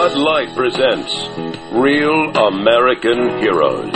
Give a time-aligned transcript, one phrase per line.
[0.00, 1.12] Bud Light presents
[1.72, 3.92] Real American Heroes.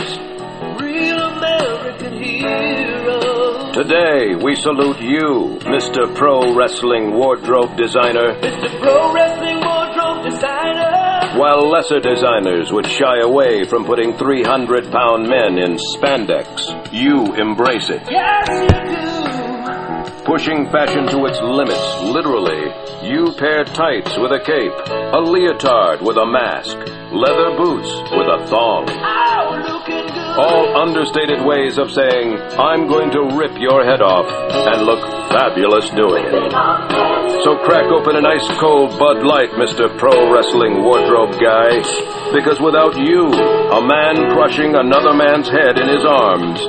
[0.79, 3.75] Real American heroes.
[3.75, 6.15] Today, we salute you, Mr.
[6.15, 8.79] Pro Wrestling Wardrobe Designer, Mr.
[8.81, 11.39] Pro Wrestling Wardrobe Designer.
[11.39, 16.93] while lesser designers would shy away from putting 300 pound men in spandex.
[16.93, 18.03] You embrace it.
[18.11, 19.04] Yes, you do.
[20.25, 22.65] Pushing fashion to its limits, literally.
[23.05, 26.73] You pair tights with a cape, a leotard with a mask,
[27.13, 28.89] leather boots with a thong.
[30.35, 35.89] All understated ways of saying, I'm going to rip your head off and look fabulous
[35.91, 36.51] doing it.
[37.45, 39.95] So crack open an ice cold Bud Light, Mr.
[39.99, 41.85] Pro Wrestling Wardrobe Guy,
[42.33, 46.59] because without you, a man crushing another man's head in his arms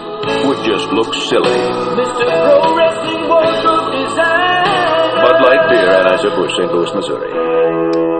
[0.44, 1.56] would just look silly.
[1.96, 2.28] Mr.
[2.28, 2.85] Pro.
[5.22, 6.72] Bud Light Beer, and Anheuser-Busch, St.
[6.72, 8.15] Louis, Missouri.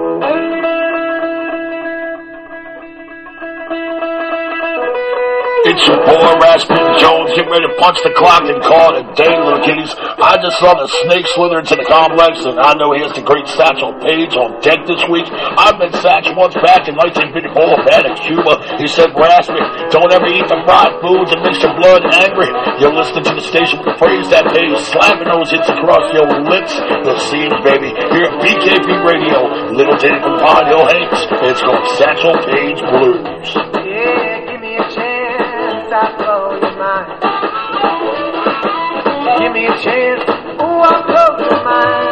[5.66, 9.04] It's your boy Raspin Jones getting ready to punch the clock and call it a
[9.18, 9.90] day, little kiddies.
[9.98, 13.26] I just saw the snake slither into the complex, and I know he has the
[13.26, 15.26] great Satchel Paige on deck this week.
[15.26, 18.78] I met Satchel once back in 1954 Havana, Cuba.
[18.78, 19.58] He said, Raspin,
[19.90, 22.46] don't ever eat the fried foods that makes your blood angry.
[22.78, 26.30] You're listening to the station with the phrase that day, slapping those hits across your
[26.46, 26.78] lips.
[26.78, 27.90] The scene, baby.
[28.14, 31.26] Here at BKP Radio, Little Danny from Pine Hill Hanks.
[31.42, 33.50] It's called Satchel Paige Blues.
[33.82, 35.15] Yeah, give me a chance,
[35.98, 37.08] I'll blow your mind.
[39.40, 40.22] Give me a chance,
[40.60, 42.05] ooh, I'll blow your mind.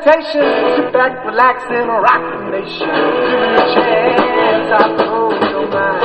[0.00, 0.42] A hesitation.
[0.76, 2.88] Sit back, relax, and rock the nation.
[2.88, 6.02] Give me a chance, I'll blow your mind.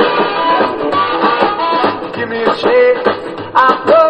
[2.14, 3.08] Give me a chance,
[3.54, 4.05] I'll blow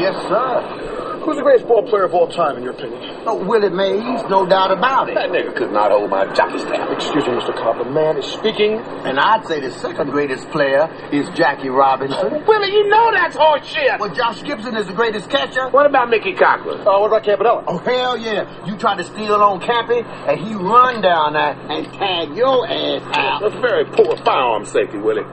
[0.00, 1.20] Yes, sir.
[1.20, 2.98] Who's the greatest ball player of all time, in your opinion?
[3.26, 5.14] Oh, Willie Mays, no doubt about it.
[5.14, 6.90] That nigga could not hold my jockey staff.
[6.90, 7.54] Excuse me, Mr.
[7.54, 7.84] Copper.
[7.84, 8.80] Man is speaking.
[9.04, 12.42] And I'd say the second greatest player is Jackie Robinson.
[12.46, 13.98] Willie, you know that's horseshit.
[14.00, 15.68] Well, Josh Gibson is the greatest catcher.
[15.68, 16.80] What about Mickey Cochrane?
[16.80, 17.64] Uh, what about Campanella?
[17.66, 18.64] Oh, hell yeah.
[18.66, 23.02] You try to steal on Campy, and he run down there and tag your ass
[23.14, 23.42] out.
[23.42, 25.24] That's very poor firearm safety, Willie.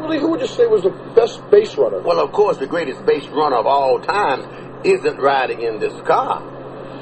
[0.00, 2.00] Willie, who would you say was the best base runner?
[2.00, 4.44] Well, of course, the greatest base runner of all time
[4.84, 6.40] isn't riding in this car.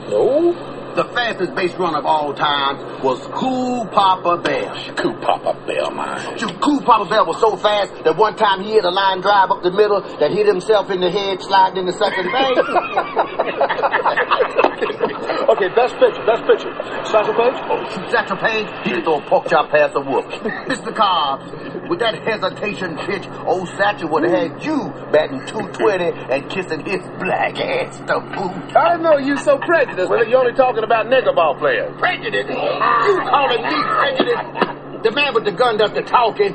[0.08, 0.73] No.
[0.94, 4.94] The fastest base runner of all time was Cool Papa Bell.
[4.96, 6.38] Cool Papa Bell, man.
[6.60, 9.62] Cool Papa Bell was so fast that one time he hit a line drive up
[9.62, 12.58] the middle that hit himself in the head, sliding into second base.
[15.44, 16.72] Okay, best pitcher, best pitcher.
[17.04, 17.54] Satchel Paige?
[17.68, 20.24] Oh, Satchel Paige, he could throw a pork chop past the wolf.
[20.68, 20.94] Mr.
[20.94, 21.50] Cobbs,
[21.88, 27.00] with that hesitation pitch, old Satchel would have had you batting 220 and kissing his
[27.18, 28.76] black ass to boot.
[28.76, 30.08] I know you're so prejudiced.
[30.08, 31.92] Well, you're only talking about nigger ball players.
[31.98, 32.46] Prejudice?
[32.48, 35.02] You calling me prejudice?
[35.02, 36.54] The man with the gun does the talking.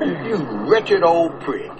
[0.00, 0.36] You
[0.68, 1.72] wretched old prick.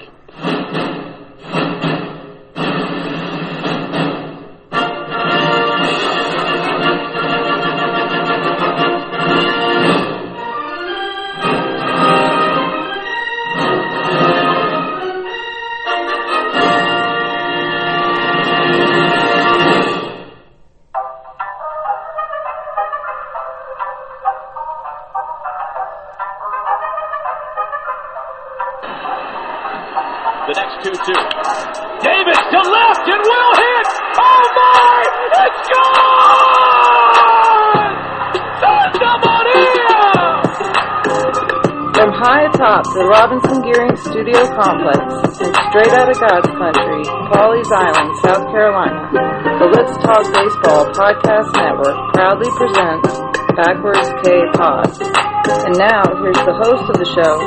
[44.58, 49.06] Complex and straight out of God's country, Pawleys Island, South Carolina,
[49.54, 53.22] the Let's Talk Baseball Podcast Network proudly presents
[53.54, 54.90] Backwards K Pod.
[55.62, 57.38] And now, here's the host of the show,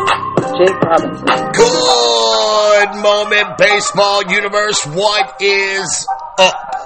[0.56, 1.28] Jake Robinson.
[1.52, 4.86] Good moment, baseball universe.
[4.86, 6.08] What is
[6.40, 6.81] up?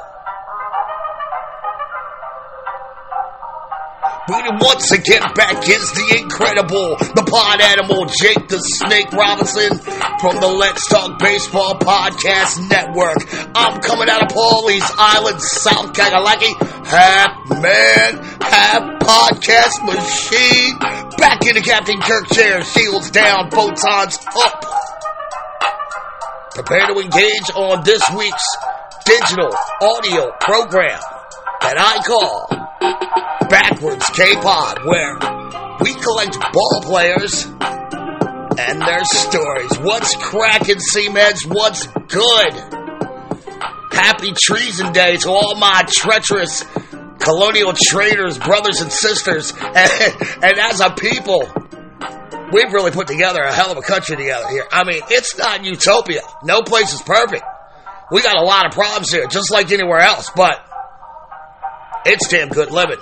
[4.27, 9.77] Once again back is the incredible, the pod animal, Jake the Snake Robinson
[10.17, 13.21] from the Let's Talk Baseball Podcast Network.
[13.53, 16.57] I'm coming out of Pawleys Island, South Kakalaki,
[16.89, 20.73] half man, half podcast machine.
[21.21, 24.65] Back in the Captain Kirk chair, shields down, photons up.
[26.55, 28.47] Prepare to engage on this week's
[29.05, 30.99] digital audio program
[31.61, 32.55] that I call
[33.49, 35.15] Backwards K-Pod, where
[35.81, 39.77] we collect ball players and their stories.
[39.79, 41.45] What's cracking, C-Meds?
[41.47, 42.53] What's good?
[43.91, 46.63] Happy Treason Day to all my treacherous
[47.19, 49.91] colonial traders, brothers and sisters, and,
[50.43, 51.41] and as a people,
[52.51, 54.65] we've really put together a hell of a country together here.
[54.71, 56.21] I mean, it's not utopia.
[56.43, 57.43] No place is perfect.
[58.11, 60.63] We got a lot of problems here, just like anywhere else, but
[62.05, 62.99] it's damn good living.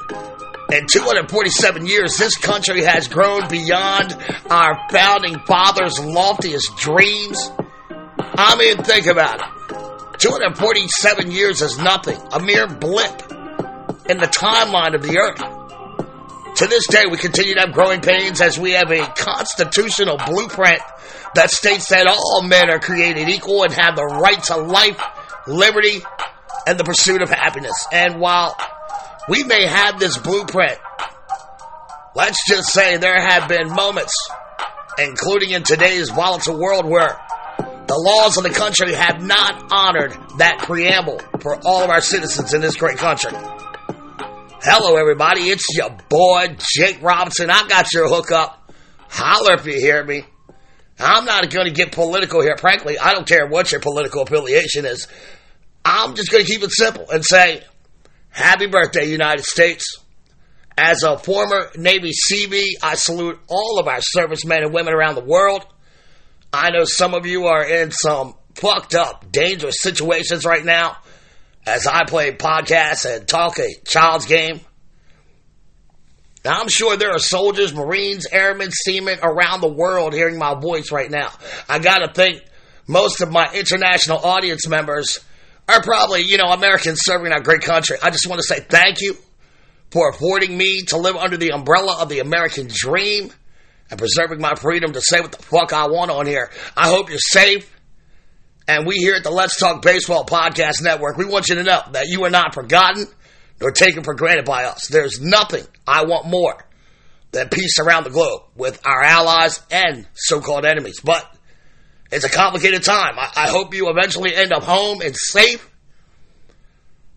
[0.73, 4.17] In 247 years, this country has grown beyond
[4.49, 7.51] our founding fathers' loftiest dreams.
[8.17, 10.19] I mean, think about it.
[10.19, 13.21] 247 years is nothing, a mere blip
[14.09, 16.55] in the timeline of the earth.
[16.55, 20.81] To this day, we continue to have growing pains as we have a constitutional blueprint
[21.35, 24.99] that states that all men are created equal and have the right to life,
[25.45, 26.01] liberty,
[26.65, 27.85] and the pursuit of happiness.
[27.91, 28.55] And while
[29.29, 30.77] we may have this blueprint,
[32.15, 34.13] let's just say there have been moments,
[34.99, 37.19] including in today's volatile world, where
[37.87, 42.53] the laws of the country have not honored that preamble for all of our citizens
[42.53, 43.31] in this great country.
[44.61, 45.41] Hello, everybody.
[45.49, 47.49] It's your boy, Jake Robinson.
[47.49, 48.71] I got your hookup.
[49.09, 50.23] Holler if you hear me.
[50.99, 52.55] I'm not going to get political here.
[52.57, 55.07] Frankly, I don't care what your political affiliation is.
[55.83, 57.63] I'm just going to keep it simple and say,
[58.33, 59.99] Happy birthday, United States.
[60.75, 65.23] As a former Navy Seabee, I salute all of our servicemen and women around the
[65.23, 65.63] world.
[66.51, 70.97] I know some of you are in some fucked up, dangerous situations right now
[71.67, 74.61] as I play podcasts and talk a child's game.
[76.43, 80.91] Now, I'm sure there are soldiers, Marines, airmen, seamen around the world hearing my voice
[80.91, 81.29] right now.
[81.69, 82.41] I gotta think
[82.87, 85.19] most of my international audience members
[85.67, 87.97] are probably, you know, Americans serving our great country.
[88.01, 89.17] I just want to say thank you
[89.91, 93.31] for affording me to live under the umbrella of the American dream
[93.89, 96.49] and preserving my freedom to say what the fuck I want on here.
[96.75, 97.69] I hope you're safe.
[98.67, 101.81] And we here at the Let's Talk Baseball Podcast Network, we want you to know
[101.91, 103.05] that you are not forgotten
[103.59, 104.87] nor taken for granted by us.
[104.87, 106.65] There's nothing I want more
[107.31, 111.01] than peace around the globe with our allies and so-called enemies.
[111.03, 111.29] But
[112.13, 113.17] it's a complicated time.
[113.17, 115.69] I, I hope you eventually end up home and safe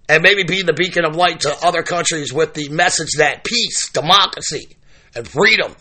[0.08, 3.90] and maybe be the beacon of light to other countries with the message that peace,
[3.90, 4.76] democracy,
[5.14, 5.74] and freedom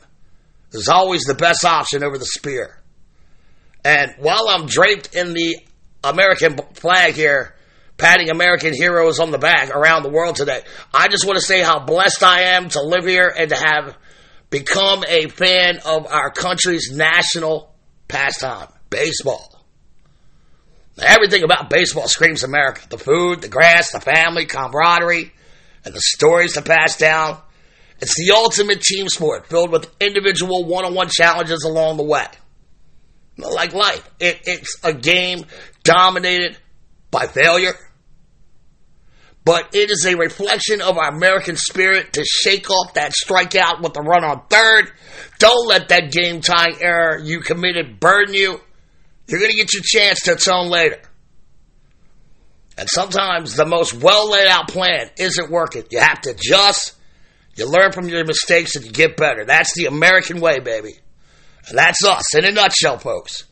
[0.71, 2.79] is always the best option over the spear.
[3.83, 5.57] And while I'm draped in the
[6.03, 7.55] American flag here,
[7.97, 10.61] patting American heroes on the back around the world today.
[10.93, 13.97] I just want to say how blessed I am to live here and to have
[14.49, 17.73] become a fan of our country's national
[18.07, 19.51] pastime, baseball.
[20.97, 22.81] Everything about baseball screams America.
[22.89, 25.33] The food, the grass, the family, camaraderie,
[25.83, 27.37] and the stories to pass down.
[27.99, 32.25] It's the ultimate team sport filled with individual one-on-one challenges along the way.
[33.37, 34.09] Like life.
[34.19, 35.45] It, it's a game
[35.83, 36.57] dominated
[37.11, 37.73] by failure.
[39.43, 43.93] But it is a reflection of our American spirit to shake off that strikeout with
[43.93, 44.91] the run on third.
[45.39, 48.61] Don't let that game tying error you committed burden you
[49.27, 50.99] you're going to get your chance to atone later.
[52.77, 55.83] And sometimes the most well laid out plan isn't working.
[55.89, 56.93] You have to adjust,
[57.55, 59.45] you learn from your mistakes, and you get better.
[59.45, 60.93] That's the American way, baby.
[61.67, 63.45] And that's us in a nutshell, folks.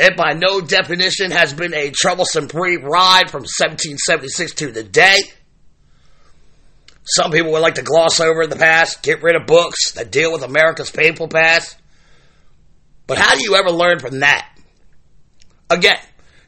[0.00, 5.18] It by no definition has been a troublesome brief ride from 1776 to today.
[7.04, 10.32] Some people would like to gloss over the past, get rid of books that deal
[10.32, 11.76] with America's painful past.
[13.08, 14.46] But how do you ever learn from that?
[15.70, 15.98] Again,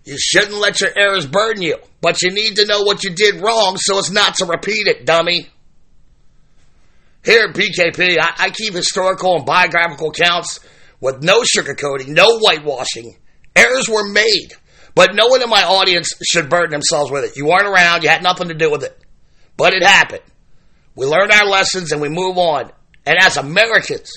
[0.04, 3.40] you shouldn't let your errors burden you, but you need to know what you did
[3.40, 5.48] wrong so it's not to repeat it, dummy.
[7.24, 10.60] Here at BKP, I, I keep historical and biographical accounts
[11.00, 13.16] with no sugarcoating, no whitewashing.
[13.56, 14.52] Errors were made,
[14.94, 17.36] but no one in my audience should burden themselves with it.
[17.36, 18.98] You weren't around, you had nothing to do with it.
[19.56, 20.22] But it happened.
[20.94, 22.70] We learn our lessons and we move on.
[23.06, 24.12] And as Americans,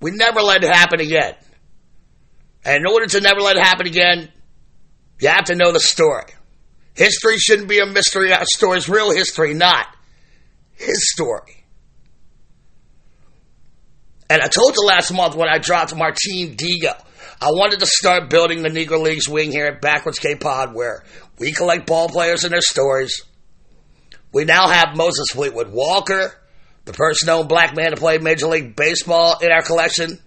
[0.00, 1.34] we never let it happen again.
[2.64, 4.30] And in order to never let it happen again,
[5.20, 6.26] you have to know the story.
[6.94, 8.32] History shouldn't be a mystery.
[8.54, 9.86] Story is real history, not
[10.74, 11.64] his story.
[14.30, 16.94] And I told you last month when I dropped Martin Dihigo,
[17.40, 21.04] I wanted to start building the Negro Leagues wing here at Backwards K Pod, where
[21.38, 23.22] we collect ball players and their stories.
[24.32, 26.34] We now have Moses Fleetwood Walker,
[26.88, 30.18] the first known black man to play Major League Baseball in our collection.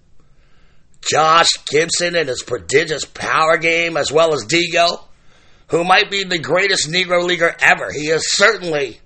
[1.12, 5.04] Josh Gibson and his prodigious power game, as well as Dihigo,
[5.70, 7.92] who might be the greatest Negro leaguer ever.
[7.92, 9.00] He is certainly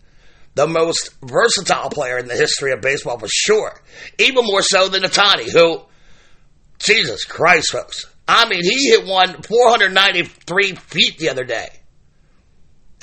[0.56, 3.82] the most versatile player in the history of baseball for sure.
[4.20, 5.82] Even more so than Ohtani, who,
[6.80, 8.06] Jesus Christ, folks.
[8.28, 11.70] I mean, he hit one 493 feet the other day.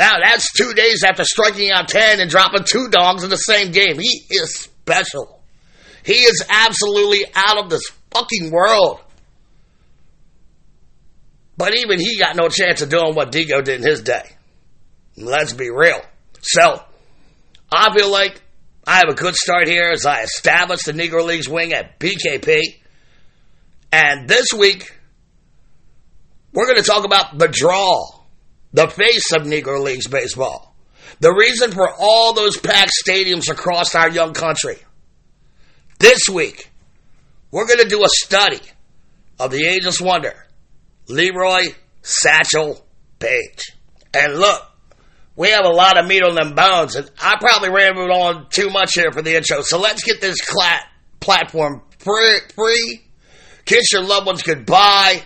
[0.02, 3.70] Now, that's two days after striking out 10 and dropping two dogs in the same
[3.70, 4.00] game.
[4.00, 5.40] He is special.
[6.04, 9.00] He is absolutely out of this fucking world.
[11.56, 14.28] But even he got no chance of doing what Dihigo did in his day.
[15.16, 16.00] Let's be real.
[16.40, 16.82] So,
[17.70, 18.42] I feel like
[18.84, 22.60] I have a good start here as I establish the Negro Leagues wing at BKP.
[23.92, 24.98] And this week,
[26.52, 28.21] we're going to talk about the draw
[28.72, 30.74] the face of Negro Leagues baseball.
[31.20, 34.78] The reason for all those packed stadiums across our young country.
[35.98, 36.70] This week,
[37.50, 38.60] we're going to do a study
[39.38, 40.34] of the ageless wonder,
[41.08, 42.84] Leroy Satchel
[43.18, 43.72] Paige.
[44.14, 44.62] And look,
[45.36, 48.70] we have a lot of meat on them bones, and I probably rambled on too
[48.70, 49.62] much here for the intro.
[49.62, 50.38] So let's get this
[51.20, 53.02] platform free, free,
[53.64, 55.22] kiss your loved ones goodbye,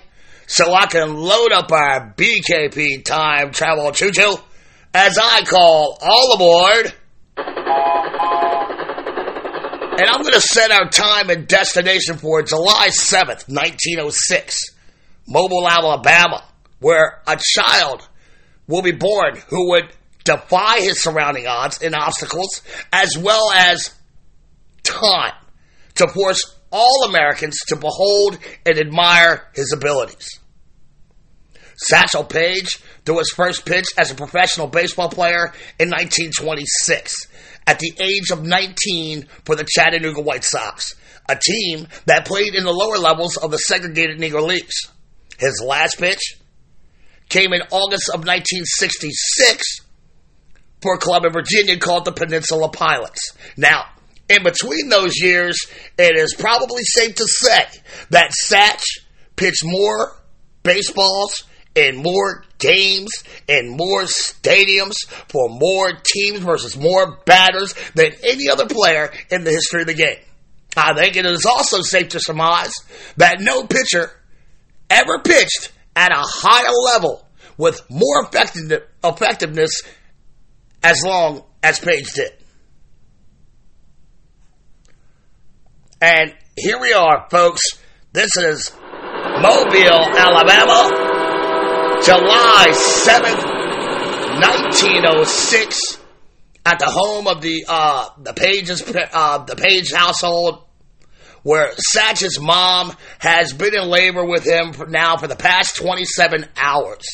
[0.47, 4.37] so I can load up our BKP time travel choo choo
[4.95, 6.95] as I call all aboard.
[9.99, 14.57] And I'm going to set our time and destination for July 7th, 1906,
[15.26, 16.45] Mobile, Alabama,
[16.81, 18.07] where a child
[18.67, 19.91] will be born who would
[20.25, 22.61] defy his surrounding odds and obstacles,
[22.93, 23.95] as well as
[24.83, 25.33] time
[25.95, 30.41] to force all Americans to behold and admire his abilities.
[31.77, 37.15] Satchel Paige threw his first pitch as a professional baseball player in 1926
[37.67, 40.95] at the age of 19 for the Chattanooga White Sox,
[41.29, 44.75] a team that played in the lower levels of the segregated Negro Leagues.
[45.39, 46.39] His last pitch
[47.29, 49.81] came in August of 1966
[50.81, 53.33] for a club in Virginia called the Peninsula Pilots.
[53.57, 53.87] Now,
[54.28, 55.56] in between those years,
[55.99, 57.64] it is probably safe to say
[58.11, 58.83] that Satch
[59.37, 60.16] pitched more
[60.62, 61.45] baseballs
[61.76, 63.11] in more games
[63.47, 64.95] in more stadiums
[65.28, 69.95] for more teams versus more batters than any other player in the history of the
[69.95, 70.18] game.
[70.76, 72.73] I think it is also safe to surmise
[73.18, 74.11] that no pitcher
[74.90, 78.28] ever pitched at a higher level with more
[79.02, 79.83] effectiveness
[80.83, 82.33] as long as Paige did.
[86.00, 87.62] And here we are, folks.
[88.12, 90.91] This is Mobile, Alabama,
[92.05, 93.45] July 7th,
[94.38, 95.99] 1906
[96.67, 100.67] at the home of the uh, the Page's uh, the Page household,
[101.43, 106.45] where Satch's mom has been in labor with him for now for the past 27
[106.59, 107.07] hours,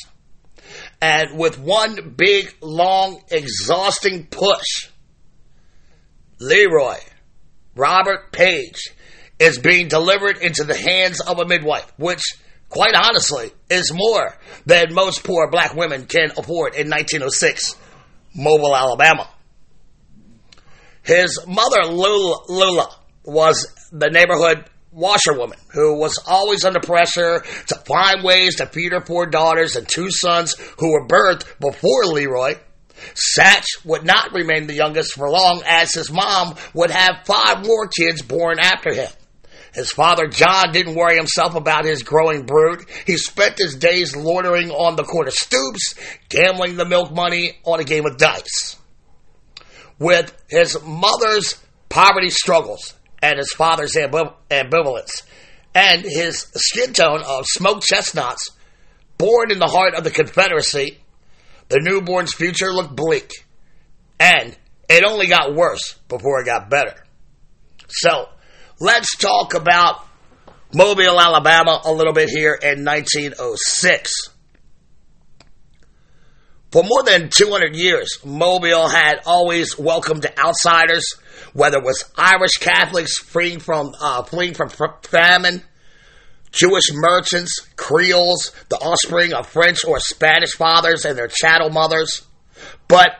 [1.01, 4.89] and with one big, long, exhausting push,
[6.41, 6.99] Leroy
[7.75, 8.91] Robert Page
[9.39, 12.23] is being delivered into the hands of a midwife, which
[12.73, 17.77] quite honestly, is more than most poor black women can afford in 1906,
[18.35, 19.29] Mobile, Alabama.
[21.03, 22.89] His mother, Lula,
[23.25, 29.03] was the neighborhood washerwoman who was always under pressure to find ways to feed her
[29.03, 32.55] four daughters and two sons who were birthed before Leroy.
[33.15, 37.89] Satch would not remain the youngest for long as his mom would have five more
[37.89, 39.11] kids born after him.
[39.75, 42.85] His father John didn't worry himself about his growing brood.
[43.07, 45.95] He spent his days loitering on the corner stoops,
[46.29, 48.77] gambling the milk money on a game of dice.
[49.99, 55.23] With his mother's poverty struggles and his father's ambivalence,
[55.75, 58.51] and his skin tone of smoked chestnuts,
[59.17, 60.99] born in the heart of the Confederacy,
[61.73, 63.33] the newborn's future looked bleak.
[64.21, 64.55] And
[64.91, 66.95] it only got worse before it got better.
[67.89, 68.29] So,
[68.79, 70.07] let's talk about
[70.75, 74.13] Mobile, Alabama a little bit here in 1906.
[76.71, 81.05] For more than 200 years, Mobile had always welcomed outsiders,
[81.55, 84.69] whether it was Irish Catholics fleeing from, uh, fleeing from
[85.05, 85.63] famine,
[86.53, 92.23] Jewish merchants, Creoles, the offspring of French or Spanish fathers and their chattel mothers.
[92.89, 93.17] But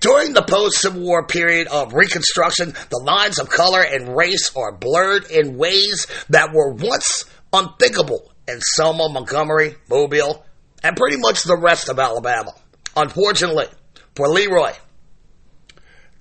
[0.00, 4.72] during the post Civil War period of Reconstruction, the lines of color and race are
[4.72, 10.44] blurred in ways that were once unthinkable in Selma, Montgomery, Mobile,
[10.82, 12.52] and pretty much the rest of Alabama.
[12.96, 13.66] Unfortunately,
[14.16, 14.72] for Leroy,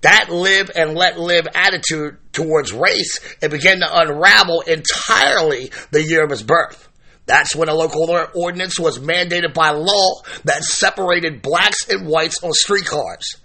[0.02, 6.24] that live and let live attitude towards race, it began to unravel entirely the year
[6.24, 6.90] of his birth.
[7.28, 12.52] That's when a local ordinance was mandated by law that separated blacks and whites on
[12.52, 13.38] streetcars.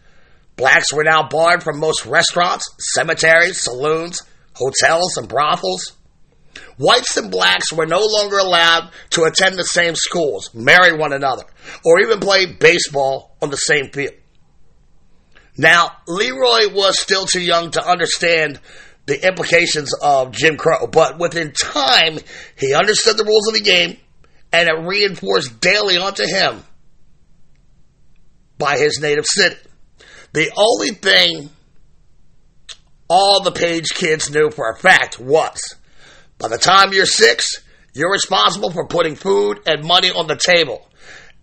[0.57, 2.65] Blacks were now barred from most restaurants,
[2.95, 4.23] cemeteries, saloons,
[4.55, 5.93] hotels, and brothels.
[6.79, 11.45] Whites and blacks were no longer allowed to attend the same schools, marry one another,
[11.85, 14.15] or even play baseball on the same field.
[15.59, 18.61] Now, Leroy was still too young to understand
[19.07, 22.19] the implications of Jim Crow, but within time,
[22.59, 23.97] he understood the rules of the game,
[24.53, 26.63] and it reinforced daily onto him
[28.59, 29.57] by his native city.
[30.33, 31.51] The only thing
[33.09, 35.77] all the Page kids knew for a fact was
[36.39, 37.63] by the time you're six,
[37.95, 40.87] you're responsible for putting food and money on the table.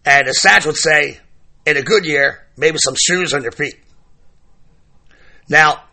[0.05, 1.19] And as Satch would say,
[1.65, 3.75] in a good year, maybe some shoes on your feet.
[5.49, 5.83] Now,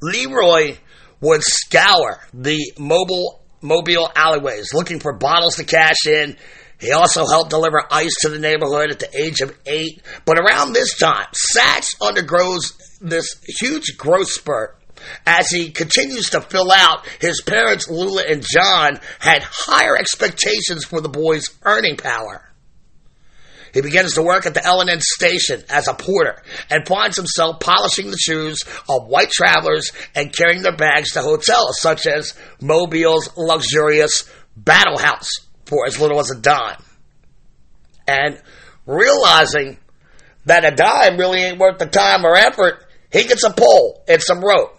[0.00, 0.76] Leroy
[1.20, 6.36] would scour the mobile mobile alleyways looking for bottles to cash in
[6.84, 10.02] he also helped deliver ice to the neighborhood at the age of eight.
[10.24, 14.78] But around this time, Satch undergoes this huge growth spurt.
[15.26, 21.00] As he continues to fill out, his parents, Lula and John, had higher expectations for
[21.00, 22.50] the boy's earning power.
[23.74, 28.12] He begins to work at the L&N station as a porter and finds himself polishing
[28.12, 34.30] the shoes of white travelers and carrying their bags to hotels such as Mobile's luxurious
[34.56, 35.28] Battle House
[35.66, 36.80] for as little as a dime.
[38.06, 38.40] And
[38.86, 39.78] realizing
[40.46, 44.22] that a dime really ain't worth the time or effort, he gets a pole and
[44.22, 44.78] some rope.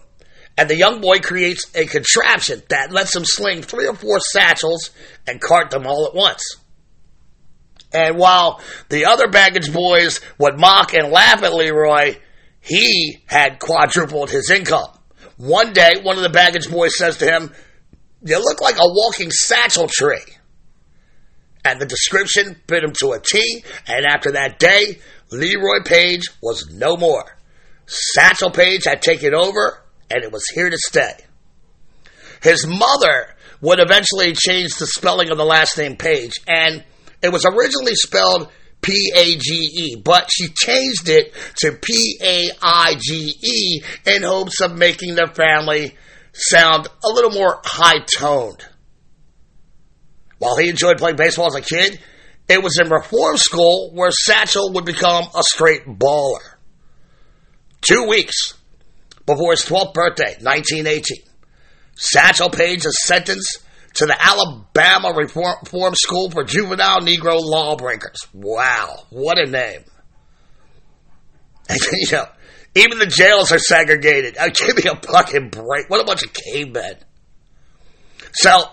[0.58, 4.92] And the young boy creates a contraption that lets him sling three or four satchels
[5.28, 6.42] and cart them all at once.
[7.94, 12.16] And while the other baggage boys would mock and laugh at Leroy,
[12.60, 14.90] he had quadrupled his income.
[15.38, 17.52] One day, one of the baggage boys says to him,
[18.24, 20.36] You look like a walking satchel tree
[21.66, 25.00] and the description fit him to a T, and after that day,
[25.32, 27.26] Leroy Page was no more.
[27.88, 31.14] Satchel Page had taken over, and it was here to stay.
[32.44, 36.84] His mother would eventually change the spelling of the last name Page, and
[37.26, 42.50] it was originally spelled P A G E, but she changed it to P A
[42.62, 45.96] I G E in hopes of making the family
[46.34, 48.64] sound a little more high toned.
[50.38, 52.00] While he enjoyed playing baseball as a kid,
[52.48, 56.44] it was in reform school where Satchel would become a straight baller.
[57.82, 58.54] Two weeks
[59.26, 61.24] before his 12th birthday, 1918,
[61.96, 63.65] Satchel Page is sentenced
[63.96, 68.28] to the Alabama Reform School for Juvenile Negro Lawbreakers.
[68.34, 69.84] Wow, what a name.
[71.92, 72.26] You know,
[72.76, 74.38] even the jails are segregated.
[74.38, 75.90] Uh, give me a fucking break.
[75.90, 76.98] What a bunch of cavemen.
[78.34, 78.70] So,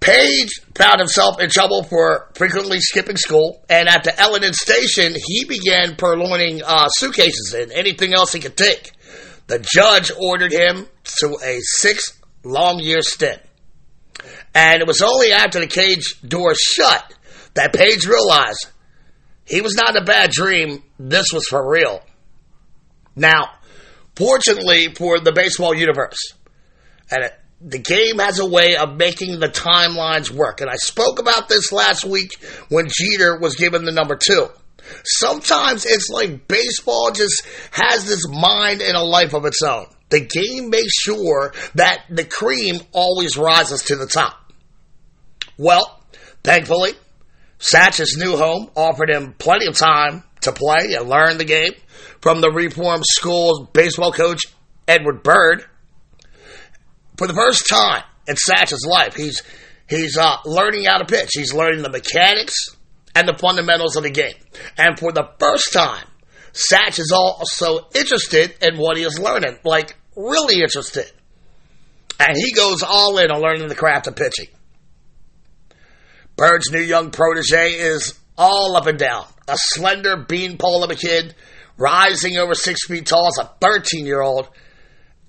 [0.00, 5.44] Page found himself in trouble for frequently skipping school, and at the L&N station, he
[5.44, 8.92] began purloining uh, suitcases and anything else he could take.
[9.46, 10.86] The judge ordered him
[11.20, 13.42] to a six long year stint.
[14.54, 17.14] And it was only after the cage door shut
[17.54, 18.68] that Page realized
[19.44, 22.00] he was not in a bad dream, this was for real.
[23.16, 23.50] Now,
[24.14, 26.34] fortunately for the baseball universe,
[27.10, 30.60] and it, the game has a way of making the timelines work.
[30.60, 34.48] And I spoke about this last week when Jeter was given the number two.
[35.04, 39.86] Sometimes it's like baseball just has this mind and a life of its own.
[40.08, 44.39] The game makes sure that the cream always rises to the top.
[45.60, 46.00] Well,
[46.42, 46.92] thankfully,
[47.58, 51.72] Satch's new home offered him plenty of time to play and learn the game
[52.20, 54.40] from the reformed school's baseball coach,
[54.88, 55.64] Edward Byrd
[57.20, 59.42] for the first time in Satch's life, he's
[59.86, 61.32] he's uh, learning how to pitch.
[61.34, 62.54] He's learning the mechanics
[63.14, 64.32] and the fundamentals of the game.
[64.78, 66.06] And for the first time,
[66.54, 71.12] Satch is also interested in what he is learning, like really interested.
[72.18, 74.48] And he goes all in on learning the craft of pitching.
[76.40, 79.26] Byrd's new young protege is all up and down.
[79.46, 81.34] A slender beanpole of a kid,
[81.76, 84.48] rising over six feet tall as a 13 year old,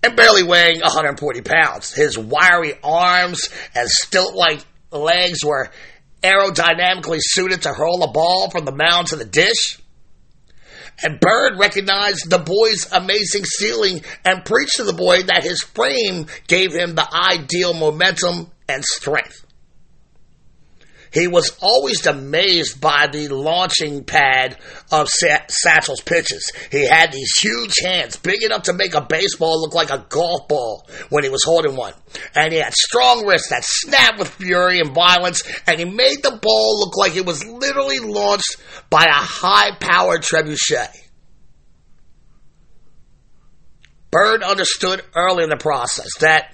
[0.01, 1.91] and barely weighing 140 pounds.
[1.91, 5.69] His wiry arms and stilt like legs were
[6.23, 9.79] aerodynamically suited to hurl a ball from the mound to the dish.
[11.03, 16.27] And Byrd recognized the boy's amazing ceiling and preached to the boy that his frame
[16.47, 19.45] gave him the ideal momentum and strength.
[21.11, 24.57] He was always amazed by the launching pad
[24.91, 26.51] of Satchel's pitches.
[26.71, 30.47] He had these huge hands, big enough to make a baseball look like a golf
[30.47, 31.93] ball when he was holding one.
[32.33, 36.39] And he had strong wrists that snapped with fury and violence, and he made the
[36.41, 38.55] ball look like it was literally launched
[38.89, 40.95] by a high powered trebuchet.
[44.11, 46.53] Byrd understood early in the process that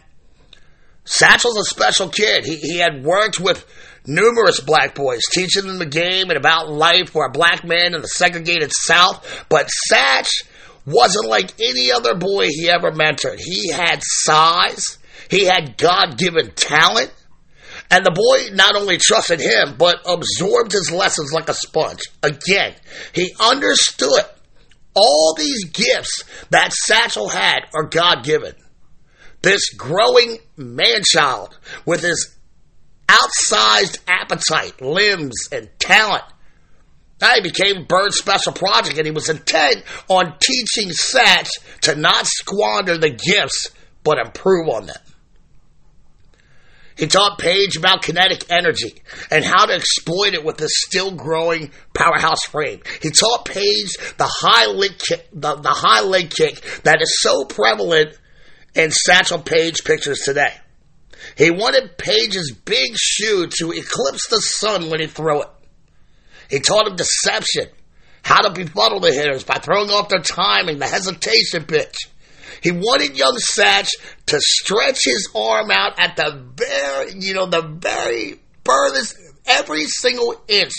[1.05, 2.45] Satchel's a special kid.
[2.45, 3.65] He, he had worked with
[4.07, 8.01] numerous black boys, teaching them the game and about life for a black man in
[8.01, 9.45] the segregated South.
[9.49, 10.29] But Satch
[10.85, 13.39] wasn't like any other boy he ever mentored.
[13.39, 14.97] He had size,
[15.29, 17.13] he had God given talent,
[17.91, 22.01] and the boy not only trusted him, but absorbed his lessons like a sponge.
[22.23, 22.73] Again,
[23.13, 24.23] he understood
[24.93, 28.53] all these gifts that Satchel had are God given.
[29.41, 32.36] This growing man child with his
[33.07, 36.23] outsized appetite, limbs, and talent.
[37.19, 41.49] He became Byrd's special project, and he was intent on teaching Satch
[41.81, 43.71] to not squander the gifts,
[44.03, 44.97] but improve on them.
[46.97, 51.71] He taught Page about kinetic energy and how to exploit it with this still growing
[51.93, 52.81] powerhouse frame.
[53.01, 57.45] He taught Page the high leg kick, the, the high leg kick that is so
[57.45, 58.17] prevalent
[58.73, 60.53] in Satchel Paige pictures today.
[61.37, 65.49] He wanted Page's big shoe to eclipse the sun when he threw it.
[66.49, 67.67] He taught him deception,
[68.23, 71.95] how to befuddle the hitters by throwing off their timing, the hesitation pitch.
[72.61, 73.89] He wanted young Satch
[74.27, 80.41] to stretch his arm out at the very, you know, the very furthest, every single
[80.47, 80.73] inch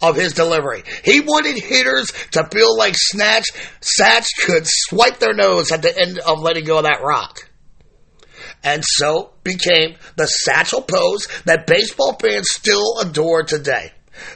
[0.00, 0.84] of his delivery.
[1.04, 3.46] He wanted hitters to feel like Snatch,
[3.80, 7.47] Satch could swipe their nose at the end of letting go of that rock
[8.62, 13.92] and so became the satchel pose that baseball fans still adore today.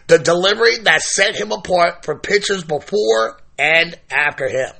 [0.06, 4.72] The delivery that set him apart from pitchers before and after him.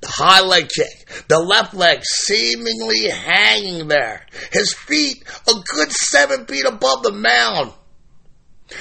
[0.00, 6.46] The high leg kick, the left leg seemingly hanging there, his feet a good seven
[6.46, 7.72] feet above the mound.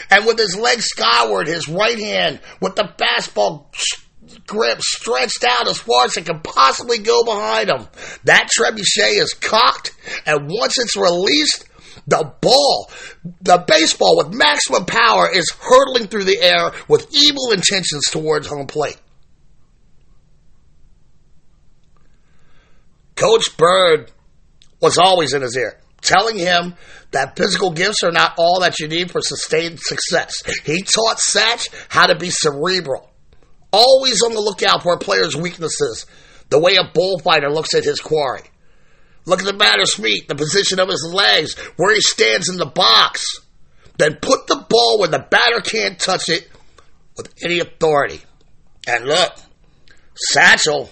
[0.10, 3.65] And with his leg skyward, his right hand with the fastball
[4.46, 7.88] grip stretched out as far as it can possibly go behind him.
[8.24, 11.65] That trebuchet is cocked, and once it's released,
[12.08, 12.89] the ball,
[13.42, 18.68] the baseball with maximum power is hurtling through the air with evil intentions towards home
[18.68, 19.00] plate.
[23.15, 24.12] Coach Byrd
[24.82, 26.76] was always in his ear, telling him
[27.12, 30.42] that physical gifts are not all that you need for sustained success.
[30.63, 33.10] He taught Satch how to be cerebral,
[33.71, 36.05] Always on the lookout for a player's weaknesses,
[36.49, 38.41] the way a bullfighter looks at his quarry.
[39.25, 42.65] Look at the batter's feet, the position of his legs, where he stands in the
[42.65, 43.23] box.
[43.97, 46.47] Then put the ball where the batter can't touch it
[47.17, 48.21] with any authority.
[48.88, 49.34] And look,
[50.15, 50.89] Satchel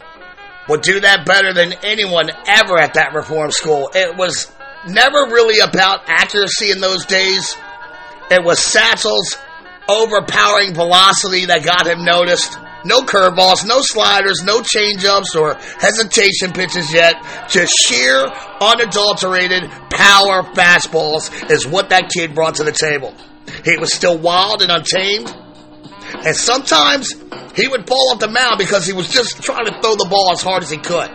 [0.70, 3.90] would do that better than anyone ever at that reform school.
[3.96, 4.52] It was
[4.88, 7.56] never really about accuracy in those days.
[8.30, 9.38] It was Satchel's
[9.88, 12.58] overpowering velocity that got him noticed.
[12.88, 17.16] No curveballs, no sliders, no changeups or hesitation pitches yet.
[17.50, 18.26] Just sheer,
[18.62, 23.14] unadulterated power fastballs is what that kid brought to the table.
[23.66, 25.36] He was still wild and untamed.
[26.26, 27.14] And sometimes
[27.56, 30.32] he would fall off the mound because he was just trying to throw the ball
[30.32, 31.10] as hard as he could.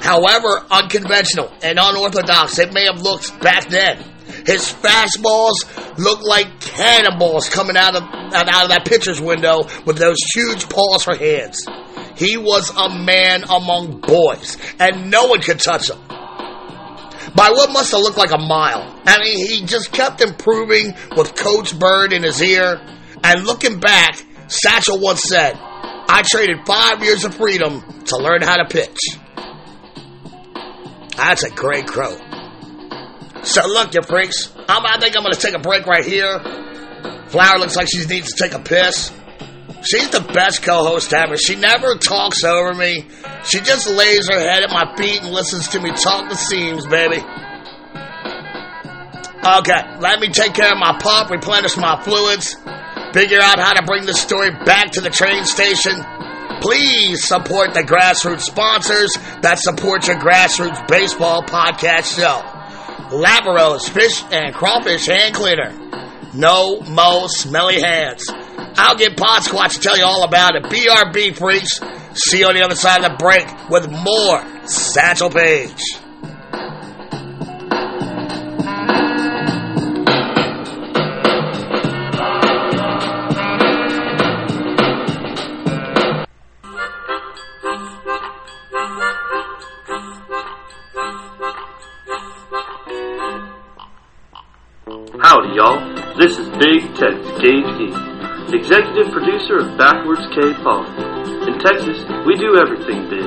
[0.00, 4.04] However unconventional and unorthodox it may have looked back then,
[4.46, 10.16] his fastballs looked like cannonballs coming out of out of that pitcher's window with those
[10.34, 11.66] huge paws for hands.
[12.16, 15.98] He was a man among boys, and no one could touch him.
[17.34, 19.00] By what must have looked like a mile.
[19.06, 22.80] I mean, he just kept improving with Coach Byrd in his ear.
[23.22, 28.56] And looking back, Satchel once said, I traded five years of freedom to learn how
[28.56, 28.98] to pitch.
[31.16, 32.29] That's a great quote.
[33.42, 34.52] So look, you freaks.
[34.68, 36.38] I'm, I think I'm going to take a break right here.
[37.28, 39.12] Flower looks like she needs to take a piss.
[39.82, 41.36] She's the best co-host ever.
[41.36, 43.06] She never talks over me.
[43.44, 46.86] She just lays her head at my feet and listens to me talk the seams,
[46.86, 47.24] baby.
[49.42, 52.56] Okay, let me take care of my pump, replenish my fluids,
[53.14, 55.94] figure out how to bring the story back to the train station.
[56.60, 62.49] Please support the grassroots sponsors that support your grassroots baseball podcast show.
[63.10, 65.72] Lavaros Fish and Crawfish Hand Cleaner.
[66.32, 68.24] No mo smelly hands.
[68.76, 70.62] I'll get Pod Squatch to tell you all about it.
[70.64, 71.80] BRB freaks.
[72.14, 75.82] See you on the other side of the break with more Satchel Paige.
[96.60, 97.88] Big Tex Gage D,
[98.52, 100.92] executive producer of Backwards K Pod.
[101.48, 103.24] In Texas, we do everything big.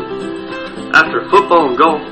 [0.93, 2.05] After football and golf,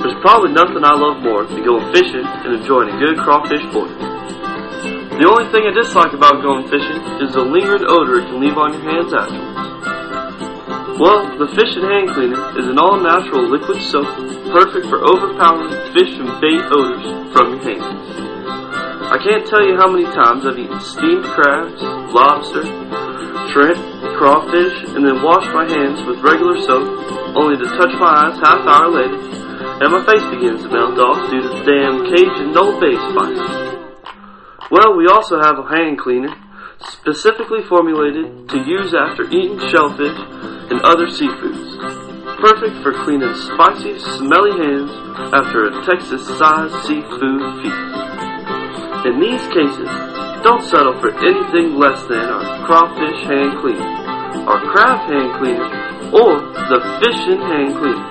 [0.00, 3.92] there's probably nothing I love more than going fishing and enjoying a good crawfish boil.
[5.20, 8.56] The only thing I dislike about going fishing is the lingering odor it can leave
[8.56, 10.96] on your hands afterwards.
[10.96, 14.08] Well, the Fish and Hand Cleaner is an all-natural liquid soap
[14.48, 17.04] perfect for overpowering fish and bait odors
[17.36, 18.31] from your hands.
[19.12, 21.84] I can't tell you how many times I've eaten steamed crabs,
[22.16, 22.64] lobster,
[23.52, 23.76] shrimp,
[24.16, 26.88] crawfish, and then washed my hands with regular soap,
[27.36, 29.20] only to touch my eyes half hour later,
[29.84, 33.92] and my face begins to melt off due to the damn Cajun Old Bay spice.
[34.72, 36.32] Well, we also have a hand cleaner,
[36.80, 40.16] specifically formulated to use after eating shellfish
[40.72, 41.68] and other seafoods.
[42.40, 44.88] Perfect for cleaning spicy, smelly hands
[45.36, 48.31] after a Texas-sized seafood feast.
[49.02, 49.90] In these cases,
[50.46, 53.90] don't settle for anything less than our crawfish hand cleaner,
[54.46, 55.66] our crab hand cleaner,
[56.14, 56.38] or
[56.70, 58.08] the fishing hand cleaner.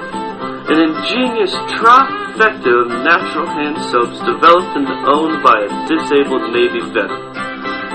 [0.67, 7.39] An ingenious trifecta of natural hand soaps developed and owned by a disabled Navy veteran.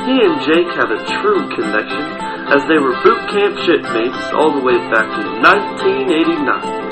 [0.09, 2.01] He and Jake have a true connection
[2.49, 6.86] as they were boot camp shipmates all the way back to 1989.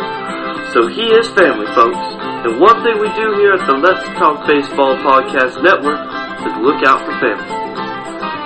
[0.74, 2.02] So he is family, folks.
[2.42, 6.02] And one thing we do here at the Let's Talk Baseball Podcast Network
[6.42, 7.46] is look out for family.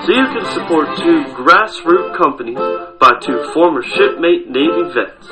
[0.05, 2.61] So you can support two grassroots companies
[3.01, 5.25] by two former shipmate Navy vets.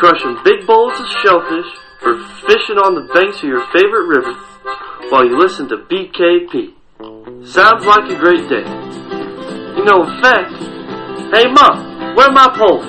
[0.00, 1.68] Crushing big bowls of shellfish
[2.00, 2.16] for
[2.48, 4.32] fishing on the banks of your favorite river
[5.12, 6.72] while you listen to BKP.
[7.44, 8.64] Sounds like a great day.
[9.76, 10.56] You know, in fact,
[11.36, 12.88] hey Mom, where are my poles?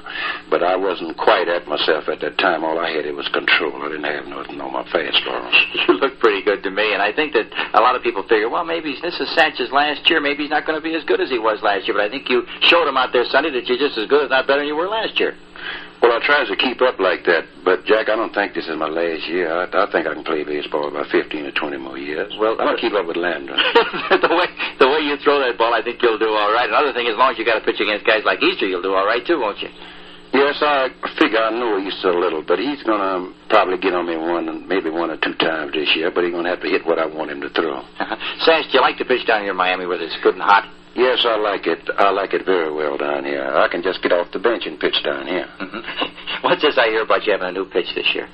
[0.49, 2.65] But I wasn't quite at myself at that time.
[2.65, 3.71] All I had it was control.
[3.79, 5.55] I didn't have nothing on my fastballs.
[5.87, 8.49] You look pretty good to me, and I think that a lot of people figure,
[8.49, 10.19] well, maybe this is Satch's last year.
[10.19, 11.95] Maybe he's not going to be as good as he was last year.
[11.95, 14.29] But I think you showed him out there Sunday that you're just as good, if
[14.29, 15.35] not better, than you were last year.
[16.07, 18.79] Well, I tries to keep up like that, but Jack, I don't think this is
[18.79, 19.51] my last year.
[19.51, 22.31] I, I think I can play baseball about fifteen or twenty more years.
[22.39, 23.59] Well, I'm gonna uh, keep up with Landon.
[24.23, 24.47] the way
[24.79, 26.71] the way you throw that ball, I think you'll do all right.
[26.71, 28.95] Another thing, as long as you got to pitch against guys like Easter, you'll do
[28.95, 29.67] all right too, won't you?
[30.31, 30.87] Yes, I
[31.19, 34.87] figure I know he's a little, but he's gonna probably get on me one, maybe
[34.87, 36.07] one or two times this year.
[36.07, 37.83] But he's gonna have to hit what I want him to throw.
[38.47, 40.71] Satch, do you like to pitch down here in Miami where it's good and hot?
[40.97, 41.77] Yes, I like it.
[41.95, 43.45] I like it very well down here.
[43.45, 45.45] I can just get off the bench and pitch down here.
[45.61, 46.41] Mm-hmm.
[46.41, 48.27] What's this I hear about you having a new pitch this year?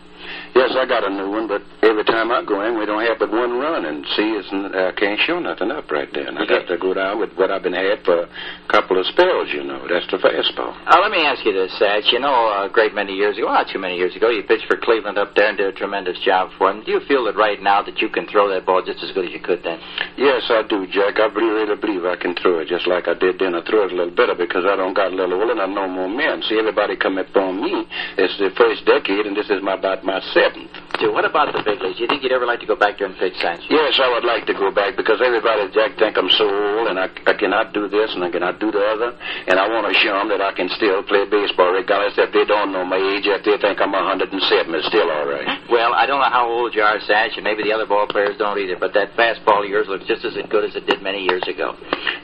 [0.53, 3.17] Yes, I got a new one, but every time I go in, we don't have
[3.17, 6.29] but one run, and see, it's, I can't show nothing up right there.
[6.29, 8.29] And I got to go down with what I've been had for a
[8.69, 9.89] couple of spells, you know.
[9.89, 10.77] That's the fastball.
[10.85, 12.13] Uh, let me ask you this, Satch.
[12.13, 14.77] You know, a great many years ago, not too many years ago, you pitched for
[14.77, 16.85] Cleveland up there and did a tremendous job for them.
[16.85, 19.25] Do you feel that right now that you can throw that ball just as good
[19.25, 19.81] as you could then?
[20.17, 21.17] Yes, I do, Jack.
[21.17, 23.55] I really, really believe I can throw it just like I did then.
[23.55, 25.65] I throw it a little better because I don't got a little older and I
[25.65, 26.45] know more men.
[26.45, 27.89] See, everybody come up on me.
[28.21, 30.82] It's the first decade, and this is my about my seventh.
[30.99, 31.97] Dude, what about the big leagues?
[31.97, 33.65] Do you think you'd ever like to go back there and pitch, Satch?
[33.69, 37.01] Yes, I would like to go back because everybody, Jack, think I'm so old and
[37.01, 39.09] I, I cannot do this and I cannot do the other.
[39.49, 42.45] And I want to show them that I can still play baseball regardless if they
[42.45, 43.25] don't know my age.
[43.25, 45.49] If they think I'm 107, it's still all right.
[45.67, 48.37] Well, I don't know how old you are, Satch, and maybe the other ball players
[48.37, 51.25] don't either, but that fastball of yours looks just as good as it did many
[51.25, 51.73] years ago.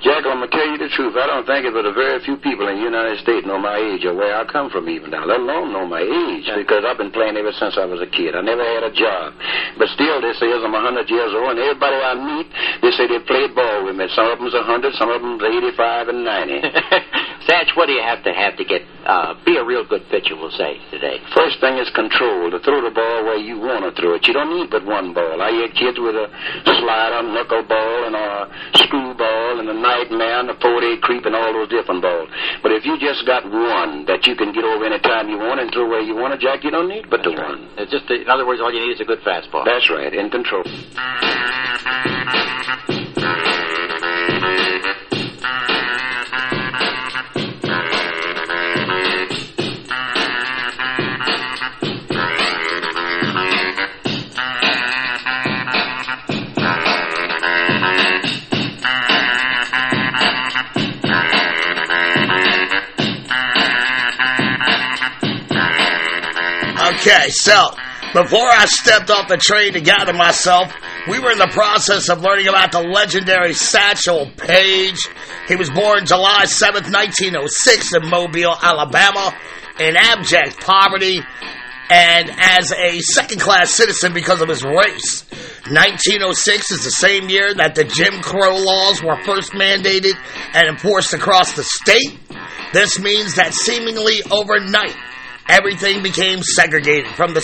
[0.06, 1.18] Jack, I'm going to tell you the truth.
[1.18, 3.80] I don't think it but a very few people in the United States know my
[3.80, 6.98] age or where I come from even now, let alone know my age because I've
[6.98, 8.36] been playing ever since I was a kid.
[8.36, 9.34] I never had a job.
[9.78, 12.48] But still, they say I'm 100 years old, and everybody I meet,
[12.82, 14.08] they say they played ball with me.
[14.12, 16.62] Some of them's 100, some of them's 85 and 90.
[17.48, 20.36] Satch, what do you have to have to get uh, be a real good pitcher?
[20.36, 21.18] We'll say today.
[21.34, 24.28] First thing is control to throw the ball where you want to throw it.
[24.28, 25.42] You don't need but one ball.
[25.42, 26.28] I had kids with a
[26.66, 28.50] slider, knuckleball, and a
[28.86, 32.30] screwball, and a nightmare, and a 48 creep, and all those different balls.
[32.62, 35.62] But if you just got one that you can get over any time you want
[35.62, 37.70] and throw where you want it, Jack, you don't need but the one.
[37.78, 39.64] It's just, in other words, all you need is a good fastball.
[39.66, 40.64] That's right, in control.
[67.02, 67.70] Okay, so
[68.24, 70.74] before I stepped off the train to gather myself,
[71.10, 75.00] we were in the process of learning about the legendary Satchel Paige.
[75.48, 79.34] He was born July 7th, 1906 in Mobile, Alabama,
[79.80, 81.22] in abject poverty
[81.90, 85.24] and as a second class citizen because of his race.
[85.72, 90.14] 1906 is the same year that the Jim Crow laws were first mandated
[90.54, 92.20] and enforced across the state.
[92.74, 94.96] This means that seemingly overnight,
[95.50, 97.42] everything became segregated from the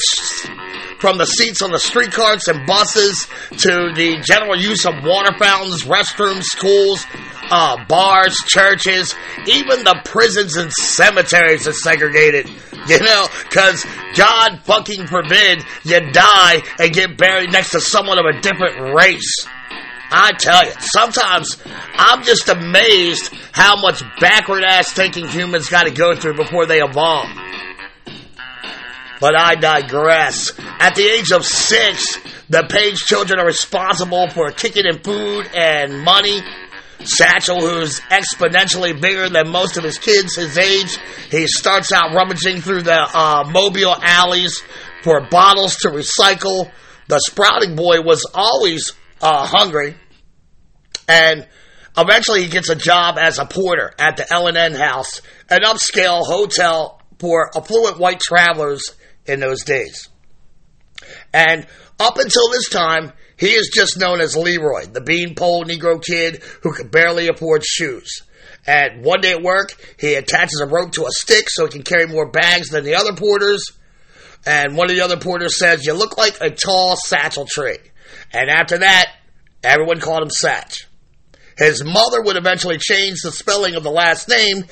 [1.00, 5.84] from the seats on the streetcars and buses to the general use of water fountains,
[5.84, 7.06] restrooms, schools,
[7.52, 9.14] uh, bars, churches,
[9.46, 12.50] even the prisons and cemeteries are segregated.
[12.88, 13.84] You know, because
[14.16, 19.48] God fucking forbid you die and get buried next to someone of a different race.
[20.12, 21.58] I tell you, sometimes
[21.96, 26.80] I'm just amazed how much backward ass thinking humans got to go through before they
[26.80, 27.28] evolve.
[29.26, 30.52] But I digress.
[30.60, 36.04] At the age of six, the Page children are responsible for kicking in food and
[36.04, 36.42] money.
[37.04, 41.00] Satchel, who's exponentially bigger than most of his kids his age,
[41.32, 44.62] he starts out rummaging through the uh, Mobile alleys
[45.02, 46.70] for bottles to recycle.
[47.08, 49.96] The sprouting boy was always uh, hungry,
[51.08, 51.48] and
[51.98, 57.02] eventually he gets a job as a porter at the L&N House, an upscale hotel
[57.18, 58.94] for affluent white travelers
[59.26, 60.10] in those days.
[61.34, 61.68] And
[62.00, 66.74] up until this time, he is just known as Leroy, the beanpole Negro kid who
[66.74, 68.22] could barely afford shoes.
[68.68, 71.84] And one day at work, he attaches a rope to a stick so he can
[71.84, 73.64] carry more bags than the other porters.
[74.46, 77.78] And one of the other porters says, You look like a tall satchel tree.
[78.32, 79.12] And after that,
[79.64, 80.86] everyone called him Satch.
[81.58, 84.66] His mother would eventually change the spelling of the last name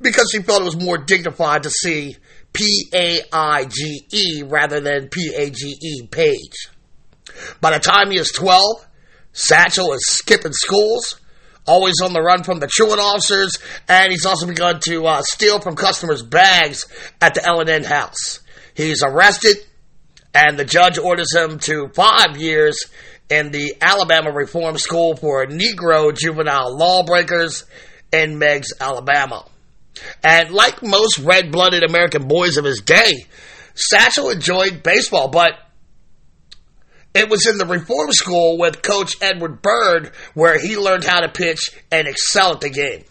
[0.00, 2.16] because she felt it was more dignified to see
[2.54, 6.68] P A I G E rather than P A G E Page.
[7.60, 8.86] By the time he is 12,
[9.32, 11.20] Satchel is skipping schools,
[11.66, 15.60] always on the run from the truant officers, and he's also begun to uh, steal
[15.60, 16.86] from customers' bags
[17.20, 18.40] at the L&N house.
[18.74, 19.56] He's arrested,
[20.32, 22.78] and the judge orders him to five years
[23.28, 27.64] in the Alabama Reform School for Negro juvenile lawbreakers
[28.12, 29.44] in Meigs, Alabama.
[30.22, 33.26] And like most red blooded American boys of his day,
[33.74, 35.52] Satchel enjoyed baseball, but
[37.14, 41.28] it was in the reform school with Coach Edward Byrd where he learned how to
[41.28, 43.04] pitch and excel at the game.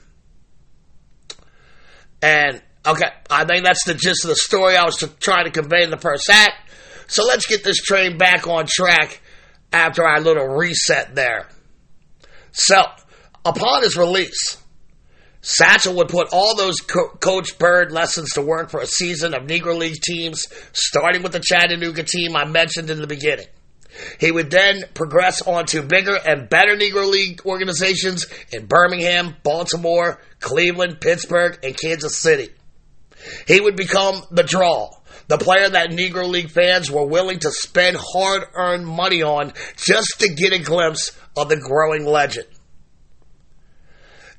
[2.22, 5.84] And okay, I think that's the gist of the story I was trying to convey
[5.84, 6.70] in the first act.
[7.08, 9.22] So let's get this train back on track
[9.72, 11.48] after our little reset there.
[12.52, 12.82] So,
[13.44, 14.63] upon his release,
[15.44, 19.44] Satchel would put all those Co- Coach Byrd lessons to work for a season of
[19.44, 23.48] Negro League teams, starting with the Chattanooga team I mentioned in the beginning.
[24.20, 30.20] He would then progress on to bigger and better Negro League organizations in Birmingham, Baltimore,
[30.40, 32.50] Cleveland, Pittsburgh, and Kansas City.
[33.46, 34.92] He would become the draw,
[35.28, 40.20] the player that Negro League fans were willing to spend hard earned money on just
[40.20, 42.48] to get a glimpse of the growing legend.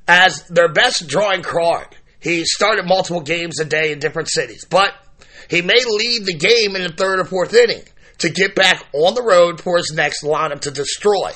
[0.06, 1.88] As their best drawing card,
[2.20, 4.92] he started multiple games a day in different cities, but
[5.48, 7.82] he may lead the game in the third or fourth inning
[8.18, 11.32] to get back on the road for his next lineup to destroy.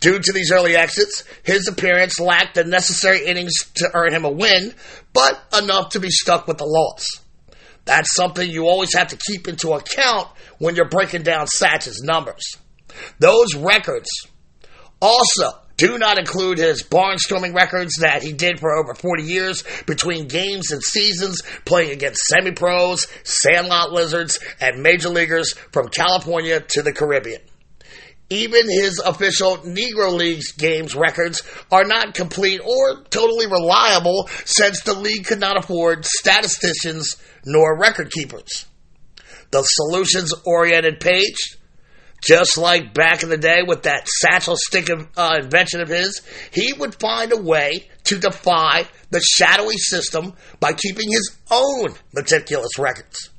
[0.00, 4.30] Due to these early exits, his appearance lacked the necessary innings to earn him a
[4.30, 4.72] win,
[5.12, 7.04] but enough to be stuck with the loss.
[7.84, 12.56] That's something you always have to keep into account when you're breaking down Satch's numbers.
[13.18, 14.08] Those records
[15.00, 15.50] also
[15.82, 20.70] do not include his barnstorming records that he did for over 40 years between games
[20.70, 26.92] and seasons, playing against semi pros, sandlot lizards, and major leaguers from California to the
[26.92, 27.40] Caribbean.
[28.30, 34.94] Even his official Negro Leagues games records are not complete or totally reliable since the
[34.94, 38.66] league could not afford statisticians nor record keepers.
[39.50, 41.56] The solutions oriented Paige
[42.22, 46.72] just like back in the day with that satchel stick uh, invention of his, he
[46.72, 53.30] would find a way to defy the shadowy system by keeping his own meticulous records.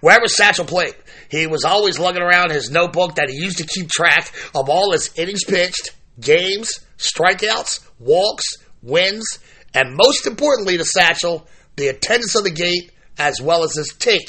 [0.00, 0.94] Wherever Satchel played,
[1.30, 4.92] he was always lugging around his notebook that he used to keep track of all
[4.92, 5.90] his innings pitched,
[6.20, 8.44] games, strikeouts, walks,
[8.82, 9.38] wins,
[9.72, 11.46] and most importantly to Satchel,
[11.76, 14.28] the attendance of the gate as well as his take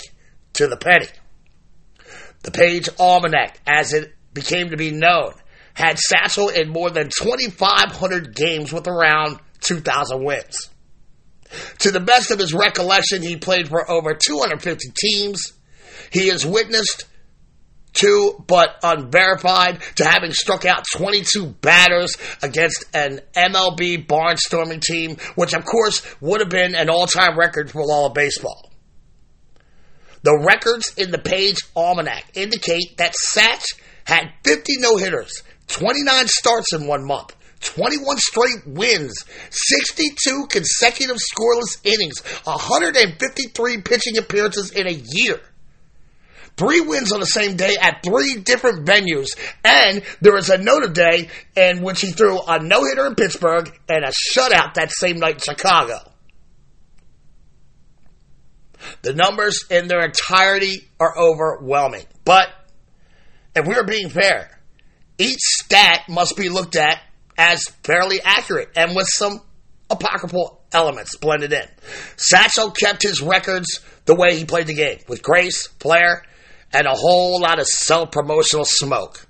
[0.53, 1.07] to the penny.
[2.43, 5.33] The Paige Almanac, as it became to be known,
[5.73, 10.69] had Satchel in more than 2,500 games with around 2,000 wins.
[11.79, 15.53] To the best of his recollection, he played for over 250 teams.
[16.11, 17.05] He is witnessed
[17.93, 25.53] to, but unverified, to having struck out 22 batters against an MLB barnstorming team, which
[25.53, 28.70] of course would have been an all-time record for all of baseball.
[30.24, 33.65] The records in the Paige Almanac indicate that Satch
[34.05, 41.80] had 50 no hitters, 29 starts in one month, 21 straight wins, 62 consecutive scoreless
[41.84, 45.39] innings, 153 pitching appearances in a year.
[46.57, 49.30] Three wins on the same day at three different venues.
[49.63, 53.15] And there was a note of day in which he threw a no hitter in
[53.15, 56.11] Pittsburgh and a shutout that same night in Chicago.
[59.01, 62.05] The numbers in their entirety are overwhelming.
[62.25, 62.47] But
[63.55, 64.59] if we're being fair,
[65.17, 66.99] each stat must be looked at
[67.38, 69.41] as fairly accurate and with some
[69.89, 71.67] apocryphal elements blended in.
[72.17, 76.23] Satchel kept his records the way he played the game, with grace, flair,
[76.73, 79.27] and a whole lot of self promotional smoke.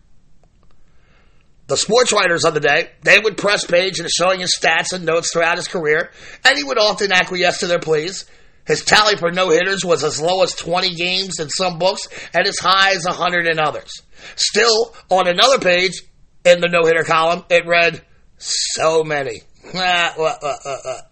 [1.68, 5.06] The sports writers of the day, they would press Paige into showing his stats and
[5.06, 6.12] notes throughout his career,
[6.43, 8.26] and he would often acquiesce to their pleas,
[8.66, 12.45] his tally for no hitters was as low as 20 games in some books and
[12.45, 14.01] as high as 100 in others.
[14.36, 16.01] Still, on another page
[16.45, 18.01] in the no hitter column, it read,
[18.38, 19.41] so many.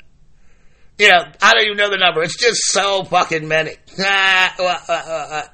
[0.99, 2.21] You know, I don't even know the number.
[2.23, 3.71] It's just so fucking many.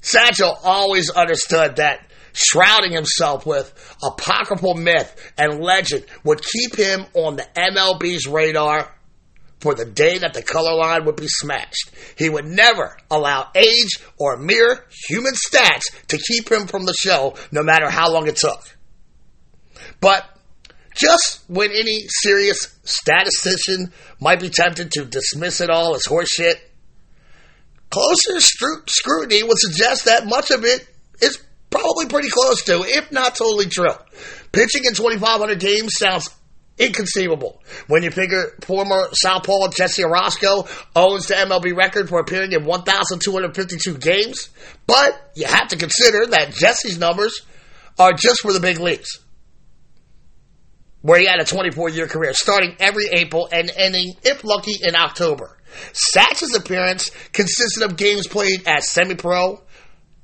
[0.00, 3.74] Satchel always understood that shrouding himself with
[4.04, 8.94] apocryphal myth and legend would keep him on the MLB's radar
[9.60, 11.90] for the day that the color line would be smashed.
[12.16, 17.36] He would never allow age or mere human stats to keep him from the show,
[17.52, 18.62] no matter how long it took.
[20.00, 20.24] But
[20.94, 26.54] just when any serious statistician might be tempted to dismiss it all as horseshit,
[27.90, 30.86] closer stru- scrutiny would suggest that much of it
[31.20, 31.38] is
[31.68, 33.94] probably pretty close to, if not totally true.
[34.52, 36.30] Pitching in 2,500 games sounds
[36.80, 37.62] inconceivable.
[37.86, 43.98] When you figure former Southpaw Jesse Orosco owns the MLB record for appearing in 1,252
[43.98, 44.48] games,
[44.86, 47.42] but you have to consider that Jesse's numbers
[47.98, 49.20] are just for the big leagues.
[51.02, 54.96] Where he had a 24 year career, starting every April and ending, if lucky, in
[54.96, 55.56] October.
[55.92, 59.62] Satch's appearance consisted of games played as semi pro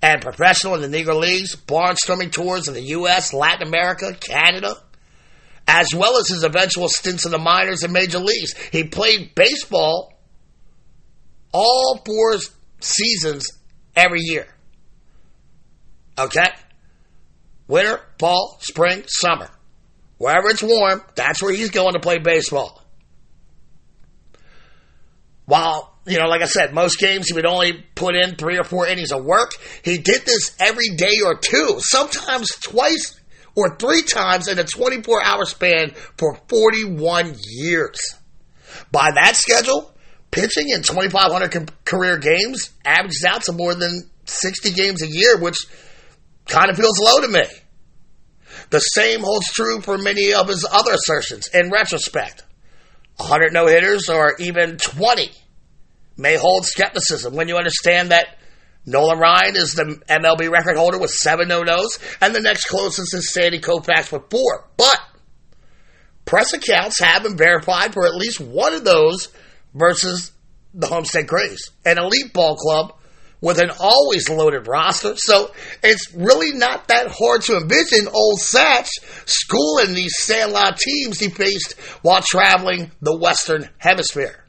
[0.02, 4.76] and professional in the Negro Leagues, barnstorming tours in the U.S., Latin America, Canada,
[5.66, 8.54] as well as his eventual stints in the minors and major leagues.
[8.70, 10.12] He played baseball
[11.52, 12.36] all four
[12.80, 13.46] seasons
[13.94, 14.46] every year.
[16.18, 16.48] Okay?
[17.68, 19.48] Winter, fall, spring, summer.
[20.18, 22.82] Wherever it's warm, that's where he's going to play baseball.
[25.44, 28.64] While, you know, like I said, most games he would only put in three or
[28.64, 29.52] four innings of work.
[29.82, 33.20] He did this every day or two, sometimes twice
[33.56, 37.98] or three times in a 24 hour span for 41 years.
[38.92, 39.92] By that schedule,
[40.30, 45.38] pitching in 2,500 com- career games averages out to more than 60 games a year,
[45.38, 45.56] which
[46.46, 47.44] kind of feels low to me.
[48.70, 52.44] The same holds true for many of his other assertions in retrospect.
[53.16, 55.30] 100 no hitters or even 20
[56.18, 58.35] may hold skepticism when you understand that
[58.86, 63.12] Nolan Ryan is the MLB record holder with seven no nos, and the next closest
[63.14, 64.68] is Sandy Koufax with four.
[64.76, 65.00] But
[66.24, 69.28] press accounts have been verified for at least one of those
[69.74, 70.32] versus
[70.72, 72.94] the Homestead Grays, an elite ball club
[73.40, 75.14] with an always loaded roster.
[75.16, 78.88] So it's really not that hard to envision old Satch
[79.24, 84.44] schooling these Sandlot teams he faced while traveling the Western Hemisphere.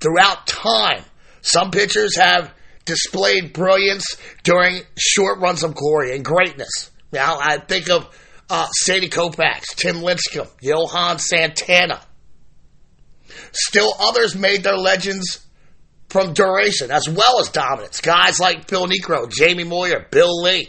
[0.00, 1.04] Throughout time,
[1.42, 2.52] some pitchers have
[2.86, 6.90] displayed brilliance during short runs of glory and greatness.
[7.12, 8.08] Now, I think of
[8.48, 12.00] uh, Sandy Koufax, Tim Lincecum, Johan Santana.
[13.52, 15.44] Still others made their legends
[16.08, 18.00] from duration as well as dominance.
[18.00, 20.68] Guys like Phil Niekro, Jamie Moyer, Bill Lee.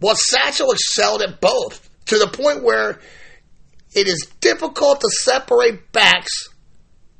[0.00, 3.00] Well, Satchel excelled at both to the point where
[3.94, 6.48] it is difficult to separate backs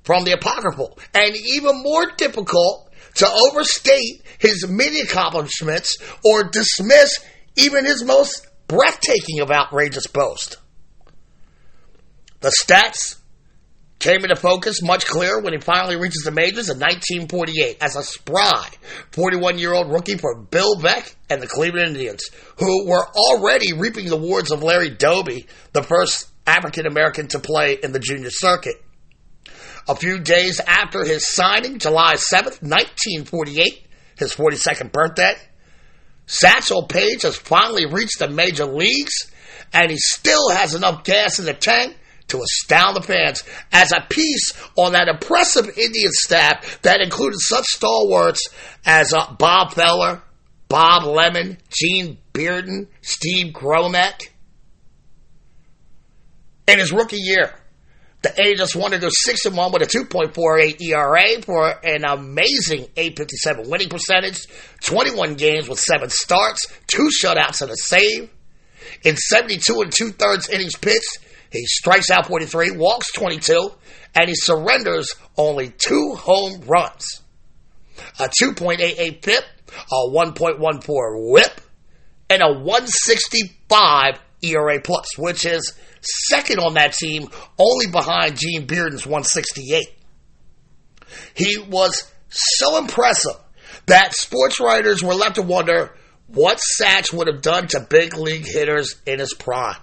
[0.04, 2.87] from the apocryphal, and even more difficult
[3.18, 7.18] to overstate his many accomplishments or dismiss
[7.56, 10.56] even his most breathtaking of outrageous boasts.
[12.40, 13.16] The stats
[13.98, 18.02] came into focus much clearer when he finally reaches the majors in 1948 as a
[18.04, 18.68] spry
[19.10, 22.22] 41 year old rookie for Bill Veeck and the Cleveland Indians,
[22.58, 27.78] who were already reaping the rewards of Larry Doby, the first African American to play
[27.82, 28.76] in the junior circuit.
[29.88, 33.86] A few days after his signing, July 7th, 1948,
[34.18, 35.34] his 42nd birthday,
[36.26, 39.32] Satchel Paige has finally reached the major leagues,
[39.72, 41.96] and he still has enough gas in the tank
[42.28, 47.64] to astound the fans as a piece on that impressive Indian staff that included such
[47.64, 48.46] stalwarts
[48.84, 50.22] as uh, Bob Feller,
[50.68, 54.28] Bob Lemon, Gene Bearden, Steve Gromek.
[56.66, 57.54] In his rookie year,
[58.22, 63.70] the Angels to go 6 and 1 with a 2.48 ERA for an amazing 857
[63.70, 64.46] winning percentage,
[64.82, 68.30] 21 games with 7 starts, 2 shutouts and a save.
[69.04, 71.18] In 72 and 2 thirds innings pitched,
[71.52, 73.72] he strikes out 43, walks 22,
[74.16, 77.22] and he surrenders only 2 home runs.
[78.18, 79.44] A 2.88 FIP,
[79.92, 81.60] a 1.14 WHIP,
[82.30, 87.28] and a 165 ERA plus, which is second on that team,
[87.58, 89.86] only behind Gene Bearden's 168.
[91.34, 93.36] He was so impressive
[93.86, 95.94] that sports writers were left to wonder
[96.26, 99.80] what Satch would have done to big league hitters in his prime.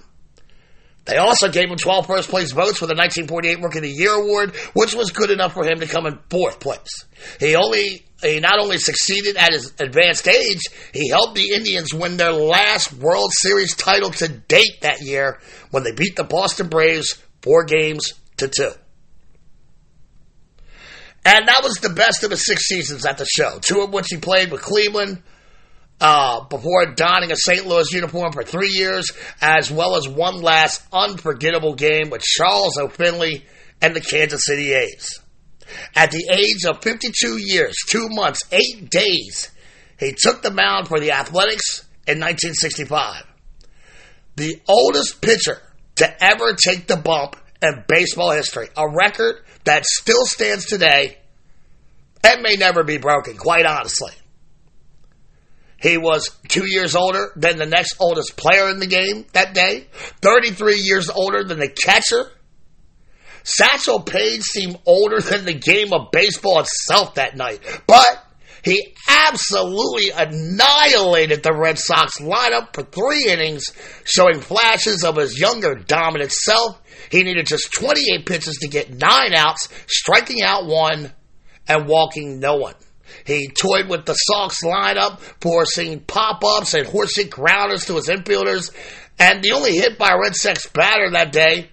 [1.06, 4.14] They also gave him 12 first place votes for the 1948 Rookie of the Year
[4.14, 7.06] award, which was good enough for him to come in fourth place.
[7.40, 10.62] He only he not only succeeded at his advanced age,
[10.94, 15.40] he helped the Indians win their last World Series title to date that year
[15.70, 18.72] when they beat the Boston Braves four games to two.
[21.24, 24.08] And that was the best of his six seasons at the show, two of which
[24.10, 25.22] he played with Cleveland,
[26.02, 27.66] uh, before donning a St.
[27.66, 32.88] Louis uniform for three years, as well as one last unforgettable game with Charles O.
[32.88, 33.46] Finley
[33.82, 35.20] and the Kansas City A's.
[35.96, 39.52] At the age of 52 years, two months, eight days,
[40.00, 43.24] he took the mound for the Athletics in 1965.
[44.36, 45.62] The oldest pitcher
[45.96, 51.18] to ever take the bump in baseball history, a record that still stands today
[52.24, 54.12] and may never be broken, quite honestly.
[55.86, 59.86] He was two years older than the next oldest player in the game that day,
[60.24, 62.32] 33 years older than the catcher.
[63.44, 68.26] Satchel Paige seemed older than the game of baseball itself that night, but
[68.64, 73.66] he absolutely annihilated the Red Sox lineup for three innings,
[74.06, 76.82] showing flashes of his younger dominant self.
[77.12, 81.14] He needed just 28 pitches to get nine outs, striking out one
[81.68, 82.74] and walking no one.
[83.26, 88.72] He toyed with the Sox lineup, forcing pop-ups and horsey grounders to his infielders.
[89.18, 91.70] And the only hit by a Red Sox batter that day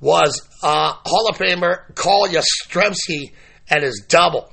[0.00, 3.32] was uh, Hall of Famer Carl Yastrzemski
[3.68, 4.50] and his double.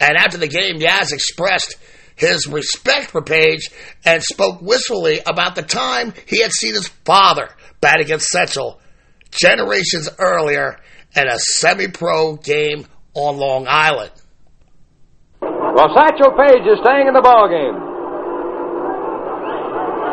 [0.00, 1.76] And after the game, Yaz expressed
[2.16, 3.70] his respect for Paige
[4.04, 7.48] and spoke wistfully about the time he had seen his father
[7.80, 8.80] bat against Satchel
[9.30, 10.78] generations earlier
[11.14, 14.12] at a semi-pro game on Long Island.
[15.80, 17.72] Well, Satchel Paige is staying in the ball game.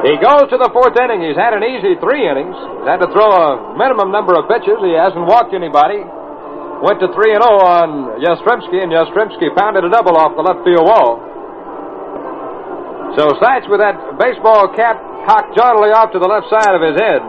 [0.07, 1.27] He goes to the fourth inning.
[1.27, 2.55] He's had an easy three innings.
[2.55, 4.79] He's had to throw a minimum number of pitches.
[4.79, 6.07] He hasn't walked anybody.
[6.79, 10.63] Went to 3 and 0 on Yastrzemski, and Yastrzemski pounded a double off the left
[10.63, 11.19] field wall.
[13.19, 14.95] So Satch with that baseball cap
[15.27, 17.19] cocked jauntily off to the left side of his head,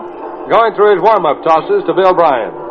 [0.47, 2.68] going through his warm-up tosses to Bill Bryan.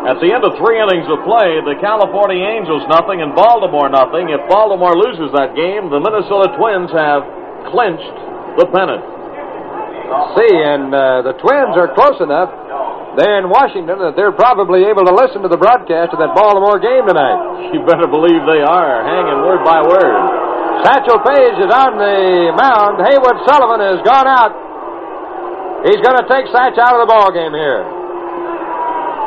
[0.00, 4.32] At the end of three innings of play, the California Angels nothing and Baltimore nothing.
[4.32, 7.20] If Baltimore loses that game, the Minnesota Twins have
[7.68, 8.16] clinched
[8.56, 9.04] the pennant.
[10.40, 12.48] See, and uh, the Twins are close enough.
[13.20, 16.80] They're in Washington that they're probably able to listen to the broadcast of that Baltimore
[16.80, 17.76] game tonight.
[17.76, 20.16] You better believe they are, hanging word by word.
[20.80, 23.04] Satchel Paige is on the mound.
[23.04, 24.56] Haywood Sullivan has gone out.
[25.84, 27.99] He's going to take Satch out of the ball game here.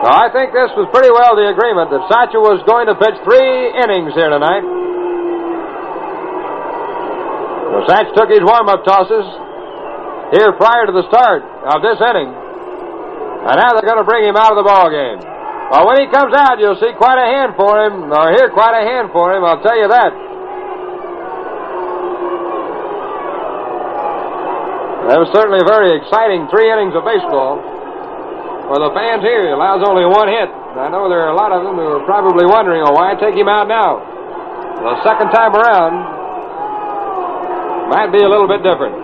[0.04, 3.72] I think this was pretty well the agreement that Satchel was going to pitch three
[3.72, 4.68] innings here tonight.
[7.72, 9.24] Well, Satch took his warm-up tosses
[10.36, 12.36] here prior to the start of this inning.
[12.36, 15.24] And now they're going to bring him out of the ball game.
[15.72, 18.76] Well, when he comes out, you'll see quite a hand for him, or hear quite
[18.76, 20.12] a hand for him, I'll tell you that.
[25.10, 27.73] That was certainly a very exciting three innings of baseball.
[28.74, 30.50] For the fans here, he allows only one hit.
[30.50, 33.38] I know there are a lot of them who are probably wondering, oh, why take
[33.38, 34.02] him out now?
[34.82, 35.94] The second time around
[37.94, 38.98] might be a little bit different.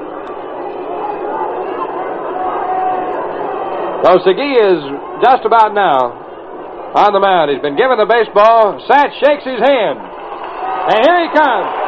[4.09, 4.81] So Segui is
[5.21, 6.17] just about now
[6.97, 7.53] on the mound.
[7.53, 8.81] He's been given the baseball.
[8.89, 10.01] Satch shakes his hand.
[10.01, 11.78] And here he comes.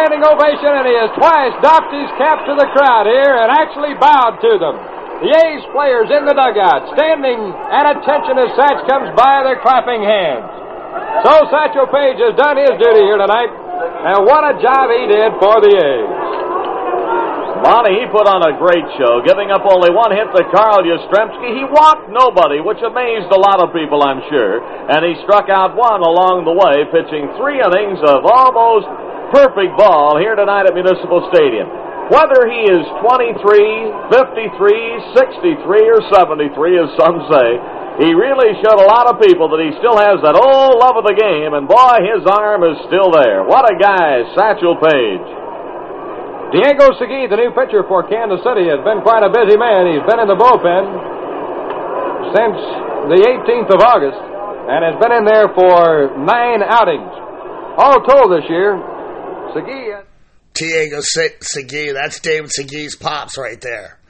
[0.00, 3.92] Standing ovation, and he has twice doffed his cap to the crowd here and actually
[4.00, 4.80] bowed to them.
[5.20, 7.36] The A's players in the dugout, standing
[7.68, 10.48] at attention as Satch comes by, they're clapping hands.
[11.28, 15.36] So Satchel Paige has done his duty here tonight, and what a job he did
[15.36, 16.12] for the A's.
[17.60, 21.60] Monty, he put on a great show, giving up only one hit to Carl Yastrzemski.
[21.60, 24.64] He walked nobody, which amazed a lot of people, I'm sure.
[24.64, 28.88] And he struck out one along the way, pitching three innings of almost
[29.30, 31.70] perfect ball here tonight at Municipal Stadium.
[32.10, 33.38] Whether he is 23,
[34.10, 37.48] 53, 63, or 73, as some say,
[38.02, 41.06] he really showed a lot of people that he still has that old love of
[41.06, 43.46] the game, and boy, his arm is still there.
[43.46, 45.28] What a guy, Satchel Paige.
[46.50, 49.86] Diego Segui, the new pitcher for Kansas City, has been quite a busy man.
[49.86, 50.82] He's been in the bullpen
[52.34, 52.58] since
[53.06, 57.10] the 18th of August and has been in there for nine outings.
[57.78, 58.74] All told this year,
[59.54, 60.04] Segui.
[60.54, 61.92] Diego Segui.
[61.92, 64.00] That's David Segui's pops right there.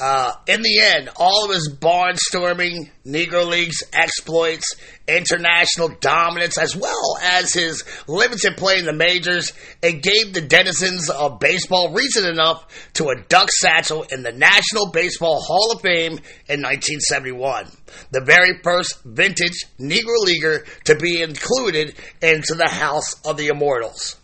[0.00, 4.76] Uh, in the end, all of his barnstorming, Negro Leagues exploits,
[5.08, 11.10] international dominance, as well as his limited play in the majors, it gave the denizens
[11.10, 16.12] of baseball reason enough to induct Satchel in the National Baseball Hall of Fame
[16.46, 17.66] in 1971.
[18.12, 24.17] The very first vintage Negro Leaguer to be included into the House of the Immortals.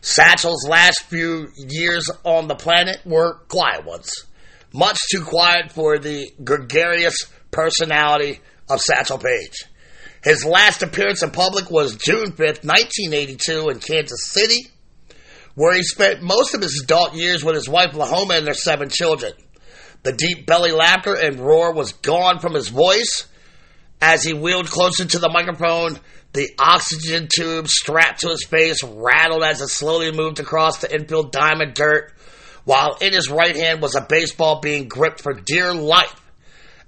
[0.00, 4.10] Satchel's last few years on the planet were quiet ones.
[4.72, 7.16] Much too quiet for the gregarious
[7.50, 9.64] personality of Satchel Paige.
[10.22, 14.68] His last appearance in public was June 5th, 1982 in Kansas City,
[15.54, 18.88] where he spent most of his adult years with his wife Lahoma and their seven
[18.88, 19.32] children.
[20.02, 23.26] The deep belly laughter and roar was gone from his voice,
[24.00, 25.98] As he wheeled closer to the microphone,
[26.32, 31.32] the oxygen tube strapped to his face rattled as it slowly moved across the infield
[31.32, 32.12] diamond dirt,
[32.64, 36.14] while in his right hand was a baseball being gripped for dear life,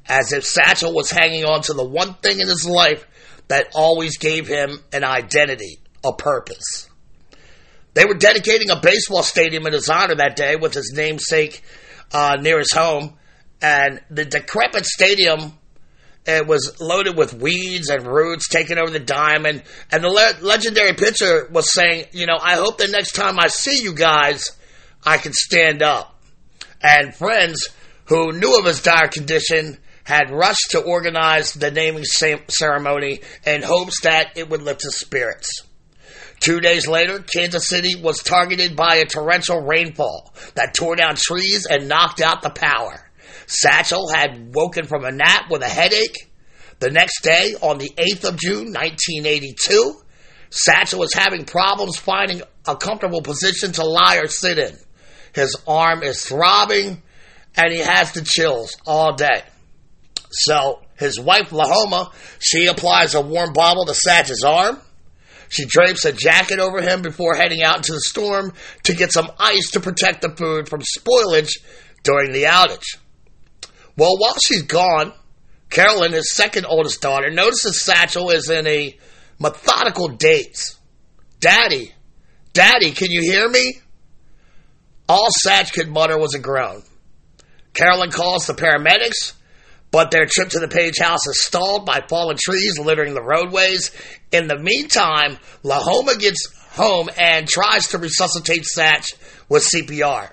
[0.07, 3.07] as if Satchel was hanging on to the one thing in his life
[3.49, 6.88] that always gave him an identity, a purpose.
[7.95, 11.62] They were dedicating a baseball stadium in his honor that day with his namesake
[12.12, 13.18] uh, near his home,
[13.61, 15.59] and the decrepit stadium
[16.25, 19.62] it was loaded with weeds and roots taking over the diamond.
[19.91, 23.49] And the le- legendary pitcher was saying, you know, I hope the next time I
[23.49, 24.51] see you guys,
[25.05, 26.20] I can stand up.
[26.81, 27.68] And friends
[28.07, 34.01] who knew of his dire condition had rushed to organize the naming ceremony in hopes
[34.03, 35.62] that it would lift his spirits.
[36.41, 41.66] Two days later, Kansas City was targeted by a torrential rainfall that tore down trees
[41.66, 43.09] and knocked out the power.
[43.47, 46.16] Satchel had woken from a nap with a headache.
[46.78, 50.03] The next day, on the 8th of June, 1982,
[50.51, 54.76] Satchel was having problems finding a comfortable position to lie or sit in.
[55.34, 57.03] His arm is throbbing,
[57.57, 59.43] and he has the chills all day.
[60.30, 64.80] So, his wife, Lahoma, she applies a warm bottle to Satch's arm.
[65.49, 68.53] She drapes a jacket over him before heading out into the storm
[68.84, 71.59] to get some ice to protect the food from spoilage
[72.03, 72.97] during the outage.
[73.97, 75.12] Well, while she's gone,
[75.70, 78.97] Carolyn, his second oldest daughter, notices Satchel is in a
[79.38, 80.78] methodical daze.
[81.40, 81.93] Daddy,
[82.53, 83.80] Daddy, can you hear me?
[85.09, 86.82] All Satch could mutter was a groan.
[87.74, 89.32] Carolyn calls the paramedics,
[89.90, 93.90] but their trip to the Paige house is stalled by fallen trees littering the roadways.
[94.30, 99.14] In the meantime, Lahoma gets home and tries to resuscitate Satch
[99.49, 100.30] with CPR.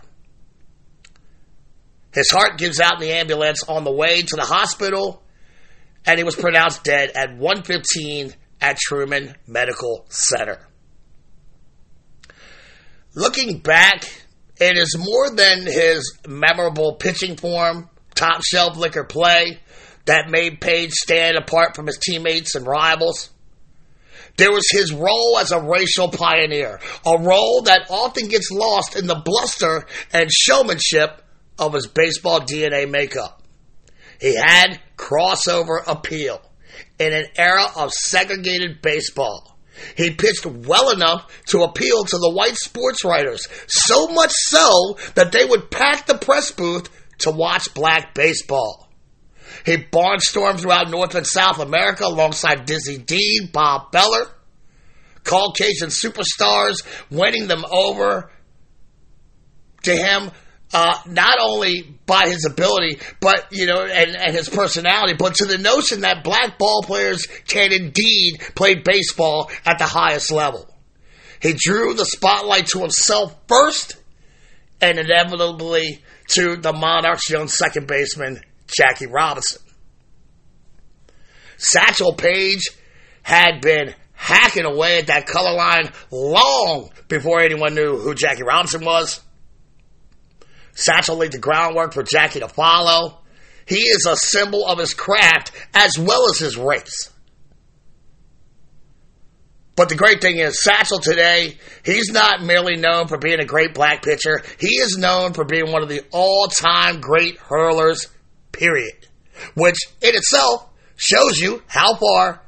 [2.13, 5.23] His heart gives out in the ambulance on the way to the hospital,
[6.05, 10.67] and he was pronounced dead at 1:15 at Truman Medical Center.
[13.15, 14.03] Looking back,
[14.59, 19.59] it is more than his memorable pitching form, top shelf liquor play
[20.05, 23.29] that made Paige stand apart from his teammates and rivals.
[24.37, 29.05] There was his role as a racial pioneer, a role that often gets lost in
[29.05, 31.21] the bluster and showmanship
[31.59, 33.43] of his baseball DNA makeup.
[34.19, 36.41] He had crossover appeal
[36.97, 39.57] in an era of segregated baseball.
[39.95, 45.31] He pitched well enough to appeal to the white sports writers, so much so that
[45.31, 46.89] they would pack the press booth
[47.19, 48.89] to watch black baseball.
[49.65, 54.27] He barnstormed throughout North and South America alongside Dizzy Dean, Bob Feller,
[55.23, 58.31] Caucasian superstars, winning them over
[59.83, 60.31] to him
[60.73, 65.45] uh, not only by his ability, but you know, and, and his personality, but to
[65.45, 70.67] the notion that black ball players can indeed play baseball at the highest level.
[71.41, 73.95] He drew the spotlight to himself first,
[74.81, 79.61] and inevitably to the Monarchs' young second baseman Jackie Robinson.
[81.57, 82.63] Satchel Paige
[83.21, 88.85] had been hacking away at that color line long before anyone knew who Jackie Robinson
[88.85, 89.21] was.
[90.79, 93.19] Satchel laid the groundwork for Jackie to follow.
[93.65, 97.11] He is a symbol of his craft as well as his race.
[99.75, 103.73] But the great thing is, Satchel today, he's not merely known for being a great
[103.73, 104.41] black pitcher.
[104.59, 108.07] He is known for being one of the all-time great hurlers,
[108.51, 109.07] period.
[109.53, 110.67] Which in itself
[110.97, 112.41] shows you how far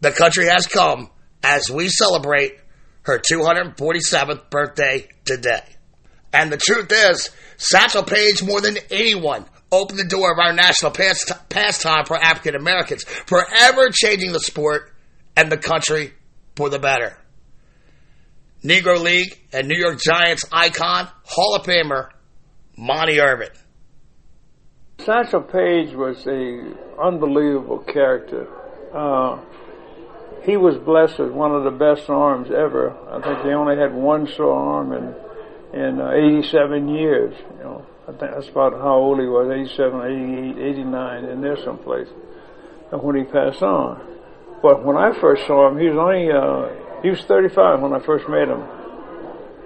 [0.00, 1.10] the country has come
[1.42, 2.58] as we celebrate
[3.02, 5.64] her 247th birthday today.
[6.32, 7.30] And the truth is,
[7.60, 13.04] Satchel Paige, more than anyone, opened the door of our national pastime for African Americans,
[13.04, 14.94] forever changing the sport
[15.36, 16.14] and the country
[16.56, 17.18] for the better.
[18.64, 22.08] Negro League and New York Giants icon, Hall of Famer,
[22.78, 23.50] Monte Irvin.
[25.04, 28.48] Satchel Paige was an unbelievable character.
[28.94, 29.38] Uh,
[30.44, 32.96] he was blessed with one of the best arms ever.
[33.10, 35.14] I think he only had one sore arm, and
[35.72, 37.34] in uh, 87 years.
[37.58, 41.56] You know, I think that's about how old he was, 87, 88, 89, in there
[41.62, 42.08] someplace,
[42.92, 44.06] And when he passed on.
[44.62, 48.00] But when I first saw him, he was only, uh, he was 35 when I
[48.00, 48.62] first met him.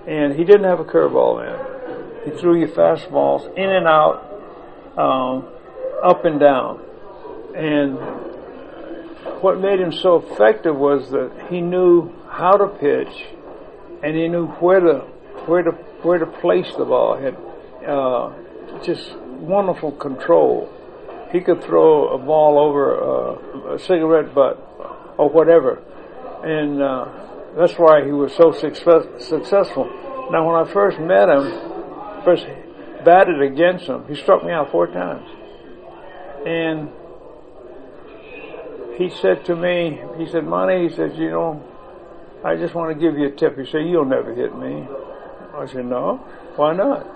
[0.07, 2.33] And he didn't have a curveball then.
[2.33, 4.23] He threw you fastballs in and out,
[4.97, 5.49] um,
[6.03, 6.81] up and down.
[7.57, 7.99] And
[9.41, 13.27] what made him so effective was that he knew how to pitch
[14.03, 14.99] and he knew where to
[15.47, 15.73] where to
[16.05, 17.17] where to place the ball.
[17.17, 17.37] Had
[17.89, 18.33] uh,
[18.85, 20.69] just wonderful control.
[21.33, 24.57] he could throw a ball over uh, a cigarette butt
[25.19, 25.83] or whatever,
[26.45, 27.07] and uh,
[27.57, 29.85] that's why he was so success- successful.
[30.31, 32.47] Now, when I first met him, first
[33.05, 35.29] batted against him, he struck me out four times,
[36.47, 36.89] and
[38.97, 41.63] he said to me, he said, Monte, he said, you know,
[42.45, 43.59] I just want to give you a tip.
[43.59, 44.87] He said, you'll never hit me.
[45.57, 46.17] I said, no,
[46.57, 47.07] why not?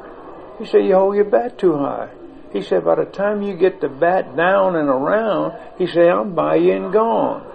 [0.59, 2.11] He said, you hold your bat too high.
[2.53, 6.35] He said, by the time you get the bat down and around, he said, I'm
[6.35, 7.47] by you and gone.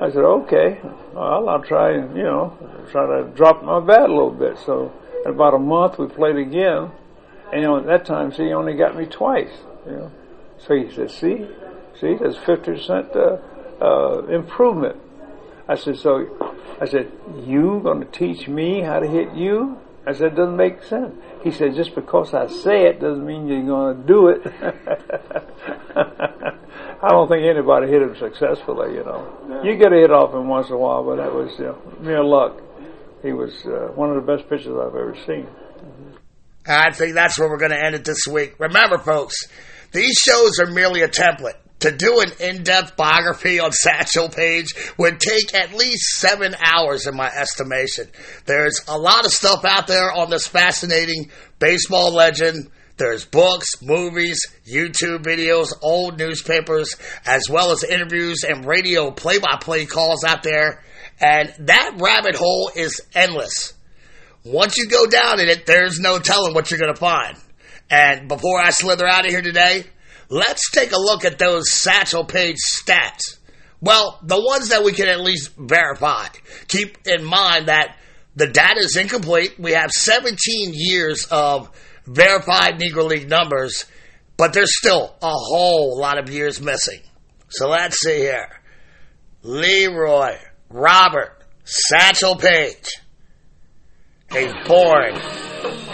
[0.00, 0.80] I said, okay,
[1.12, 2.56] well, I'll try and, you know,
[2.90, 4.58] try to drop my bat a little bit.
[4.64, 4.92] So
[5.24, 6.90] in about a month we played again.
[7.52, 9.52] And you know, at that time, see, he only got me twice,
[9.86, 10.12] you know.
[10.58, 11.46] So he said, see,
[12.00, 14.96] see, there's 50% uh, uh, improvement.
[15.68, 17.12] I said, so, I said,
[17.44, 19.78] you to teach me how to hit you?
[20.06, 21.14] I said, it doesn't make sense.
[21.44, 24.42] He said, just because I say it doesn't mean you're going to do it.
[27.04, 29.62] I don't think anybody hit him successfully, you know.
[29.64, 31.78] You get a hit off him once in a while, but that was you know,
[32.00, 32.60] mere luck.
[33.22, 35.46] He was uh, one of the best pitchers I've ever seen.
[36.66, 38.54] I think that's where we're going to end it this week.
[38.58, 39.36] Remember, folks,
[39.92, 41.58] these shows are merely a template.
[41.82, 47.16] To do an in-depth biography on Satchel Paige would take at least seven hours in
[47.16, 48.08] my estimation.
[48.46, 52.70] There's a lot of stuff out there on this fascinating baseball legend.
[52.98, 56.94] There's books, movies, YouTube videos, old newspapers,
[57.26, 60.84] as well as interviews and radio play-by-play calls out there.
[61.20, 63.74] And that rabbit hole is endless.
[64.44, 67.36] Once you go down in it, there's no telling what you're going to find.
[67.90, 69.84] And before I slither out of here today,
[70.32, 73.38] let's take a look at those Satchel Paige stats.
[73.80, 76.28] Well, the ones that we can at least verify.
[76.68, 77.96] Keep in mind that
[78.34, 79.58] the data is incomplete.
[79.58, 81.70] We have 17 years of
[82.06, 83.84] verified Negro League numbers,
[84.36, 87.00] but there's still a whole lot of years missing.
[87.48, 88.48] So let's see here.
[89.42, 90.36] Leroy
[90.70, 92.88] Robert Satchel Paige.
[94.32, 95.14] He's born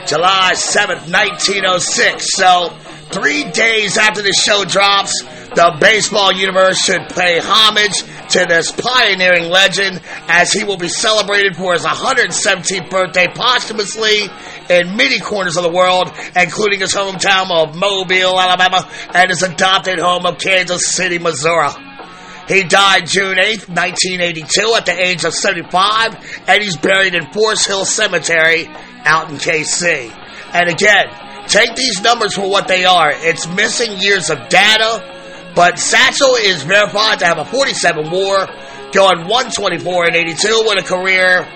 [0.07, 2.35] July 7th, 1906.
[2.35, 2.77] So,
[3.11, 5.23] three days after the show drops,
[5.55, 11.57] the baseball universe should pay homage to this pioneering legend as he will be celebrated
[11.57, 14.29] for his 117th birthday posthumously
[14.69, 19.99] in many corners of the world, including his hometown of Mobile, Alabama, and his adopted
[19.99, 21.71] home of Kansas City, Missouri.
[22.49, 26.15] He died June 8th, 1982 at the age of 75,
[26.47, 28.67] and he's buried in Forest Hill Cemetery
[29.05, 30.11] out in KC.
[30.55, 31.07] And again,
[31.49, 33.11] take these numbers for what they are.
[33.13, 35.03] It's missing years of data,
[35.55, 38.47] but Satchel is verified to have a 47 WAR,
[38.93, 41.47] going 124 and 82 with a career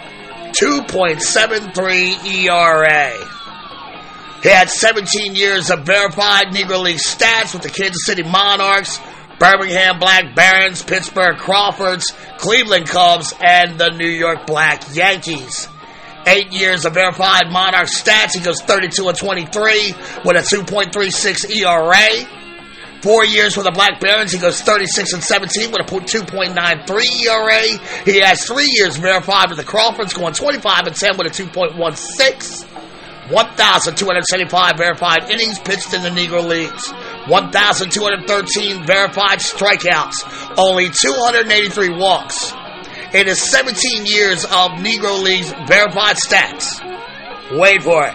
[0.52, 3.12] 2.73 ERA.
[4.42, 9.00] He had 17 years of verified Negro League stats with the Kansas City Monarchs,
[9.38, 15.68] Birmingham Black Barons, Pittsburgh Crawfords, Cleveland Cubs, and the New York Black Yankees.
[16.26, 18.34] Eight years of verified Monarch stats.
[18.34, 19.94] He goes 32 and 23
[20.24, 22.38] with a 2.36 ERA.
[23.02, 26.86] Four years with the Black Barons, he goes 36 and 17 with a 2.93
[27.26, 28.04] ERA.
[28.04, 32.68] He has three years verified with the Crawfords, going 25 and 10 with a 2.16.
[33.30, 36.92] 1,275 verified innings pitched in the Negro Leagues.
[37.28, 40.54] 1,213 verified strikeouts.
[40.56, 42.52] Only 283 walks.
[43.14, 46.80] It is 17 years of Negro Leagues verified stats.
[47.58, 48.14] Wait for it.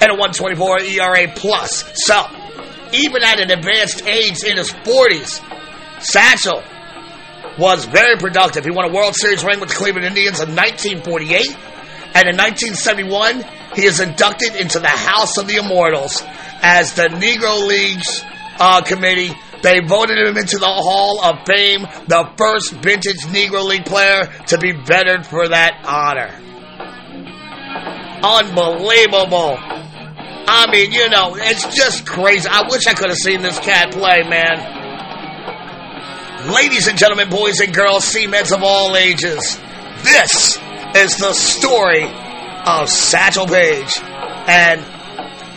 [0.00, 1.88] and a 124 ERA plus.
[1.94, 2.26] So,
[2.92, 5.40] even at an advanced age in his 40s,
[6.02, 6.64] Satchel
[7.60, 8.64] was very productive.
[8.64, 11.46] He won a World Series ring with the Cleveland Indians in 1948,
[12.12, 13.44] and in 1971,
[13.76, 16.24] he is inducted into the House of the Immortals.
[16.62, 18.24] as the Negro Leagues
[18.58, 19.32] uh, committee.
[19.62, 24.58] They voted him into the Hall of Fame, the first vintage Negro League player to
[24.58, 26.30] be vetted for that honor.
[28.22, 29.58] Unbelievable.
[30.48, 32.48] I mean, you know, it's just crazy.
[32.48, 34.74] I wish I could have seen this cat play, man.
[36.52, 39.58] Ladies and gentlemen, boys and girls, seamens of all ages,
[40.04, 40.56] this
[40.94, 42.04] is the story
[42.64, 43.98] of Satchel Paige.
[44.46, 44.80] And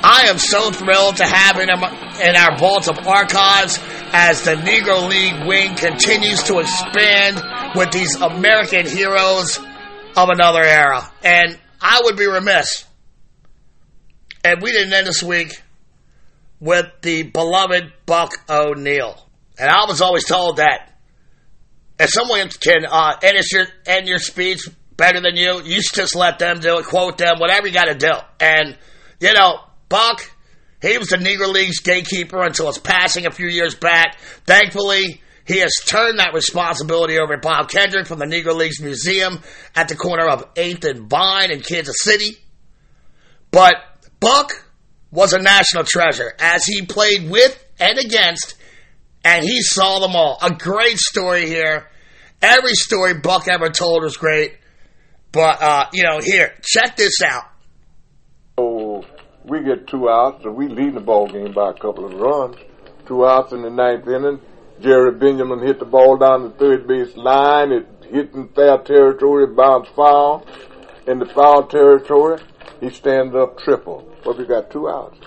[0.01, 3.79] I am so thrilled to have in our, in our vault of archives
[4.13, 7.41] as the Negro League wing continues to expand
[7.75, 9.59] with these American heroes
[10.15, 11.11] of another era.
[11.23, 12.85] And I would be remiss
[14.43, 15.61] if we didn't end this week
[16.59, 19.25] with the beloved Buck O'Neil.
[19.57, 20.93] And I was always told that
[21.99, 24.61] if someone can uh, end, your, end your speech
[24.95, 27.95] better than you, you just let them do it, quote them, whatever you got to
[27.95, 28.11] do.
[28.39, 28.77] And,
[29.19, 30.31] you know, Buck,
[30.81, 34.17] he was the Negro League's gatekeeper until his passing a few years back.
[34.45, 39.39] Thankfully, he has turned that responsibility over to Bob Kendrick from the Negro League's museum
[39.75, 42.37] at the corner of 8th and Vine in Kansas City.
[43.51, 43.75] But
[44.19, 44.51] Buck
[45.11, 48.55] was a national treasure as he played with and against,
[49.25, 50.37] and he saw them all.
[50.41, 51.89] A great story here.
[52.41, 54.55] Every story Buck ever told was great.
[55.31, 57.48] But, uh, you know, here, check this out.
[59.49, 62.55] We get two outs, so we lead the ball game by a couple of runs.
[63.07, 64.39] Two outs in the ninth inning.
[64.79, 67.71] Jerry Benjamin hit the ball down the third base line.
[67.71, 70.45] It hit in foul territory, bounced foul
[71.07, 72.39] in the foul territory.
[72.79, 74.07] He stands up triple.
[74.23, 75.17] Well, we got two outs.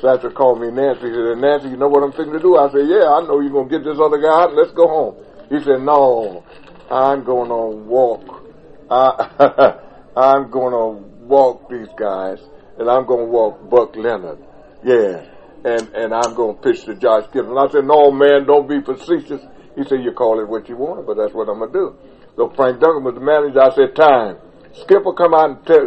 [0.00, 1.08] Satchel called me Nancy.
[1.08, 2.56] He said, Nancy, you know what I'm fixing to do?
[2.56, 4.54] I said, yeah, I know you're going to get this other guy out.
[4.54, 5.16] Let's go home.
[5.50, 6.44] He said, no,
[6.90, 8.44] I'm going to walk.
[8.90, 9.80] I,
[10.16, 12.38] I'm going to walk these guys,
[12.78, 14.38] and I'm going to walk Buck Leonard.
[14.82, 15.26] Yeah.
[15.64, 17.56] And, and I'm going to pitch to Josh Gibson.
[17.56, 19.40] I said, no, man, don't be facetious.
[19.76, 21.96] He said, you call it what you want, but that's what I'm going to do.
[22.36, 23.60] So Frank Duncan was the manager.
[23.60, 24.38] I said, time.
[24.74, 25.86] Skipper come out and tell,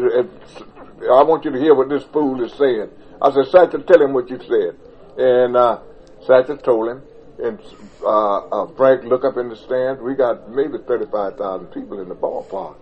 [1.14, 2.90] I want you to hear what this fool is saying.
[3.22, 4.80] I said, Satchel, tell him what you said.
[5.18, 5.82] And uh,
[6.26, 7.02] Satchel told him.
[7.40, 7.60] And
[8.02, 10.02] uh, uh, Frank looked up in the stands.
[10.02, 12.78] We got maybe 35,000 people in the ballpark.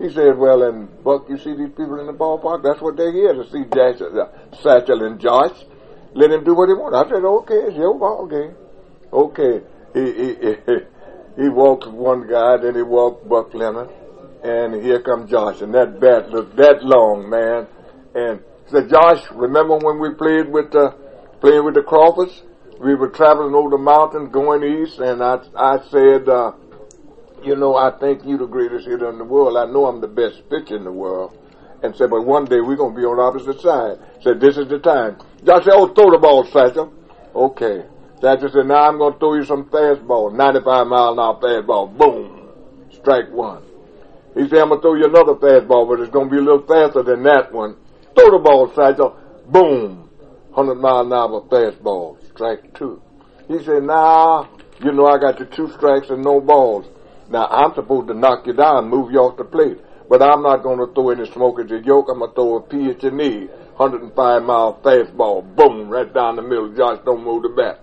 [0.00, 2.62] He said, well, and Buck, you see these people in the ballpark?
[2.62, 4.26] That's what they're here to see Jash, uh,
[4.62, 5.56] Satchel and Josh.
[6.14, 6.96] Let him do what he wants.
[6.96, 8.56] I said, okay, it's your ball game.
[9.12, 9.60] Okay.
[9.92, 13.90] He, he, he, he walked one guy, then he walked Buck Leonard
[14.42, 17.66] and here comes Josh, and that bat looked that long, man.
[18.14, 20.94] And said, Josh, remember when we played with the
[21.40, 22.42] playing with the Crawfords?
[22.80, 26.52] We were traveling over the mountains going east, and I I said, uh,
[27.44, 29.56] you know, I think you're the greatest hitter in the world.
[29.56, 31.36] I know I'm the best pitcher in the world.
[31.82, 33.98] And said, but one day we're gonna be on opposite side.
[34.22, 35.16] Said, this is the time.
[35.44, 36.92] Josh said, oh, throw the ball, Satchel.
[37.34, 37.84] Okay.
[38.20, 41.96] Satchel said, now I'm gonna throw you some fastball, 95 mile an hour fastball.
[41.96, 42.48] Boom.
[42.92, 43.62] Strike one.
[44.34, 46.44] He said, I'm going to throw you another fastball, but it's going to be a
[46.44, 47.76] little faster than that one.
[48.14, 49.18] Throw the ball, Satchel.
[49.48, 50.08] Boom.
[50.52, 52.16] 100 mile an hour fastball.
[52.30, 53.02] Strike two.
[53.48, 54.46] He said, nah,
[54.82, 56.86] you know I got the two strikes and no balls.
[57.30, 59.78] Now I'm supposed to knock you down, move you off the plate.
[60.08, 62.06] But I'm not going to throw any smoke at your yoke.
[62.10, 63.46] I'm going to throw a pea at your knee.
[63.76, 65.54] 105 mile fastball.
[65.54, 65.88] Boom.
[65.88, 66.74] Right down the middle.
[66.74, 67.80] Josh don't move the bat.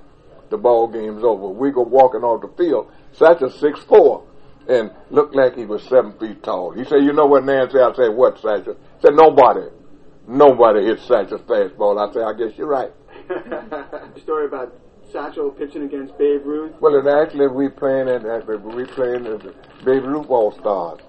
[0.49, 1.47] The ball game's over.
[1.47, 2.91] We go walking off the field.
[3.13, 4.27] Satchel six four
[4.67, 6.71] and looked like he was seven feet tall.
[6.71, 7.79] He said, you know what, Nancy?
[7.79, 8.75] I said, what, Satchel?
[8.75, 9.67] He said, nobody.
[10.27, 11.97] Nobody hits Satchel's fastball.
[11.97, 12.91] I said, I guess you're right.
[14.21, 14.73] story about
[15.11, 16.73] Satchel pitching against Babe Ruth?
[16.79, 18.23] Well, it actually, we playing at,
[18.63, 19.41] we playing at
[19.85, 21.01] Babe Ruth All-Stars.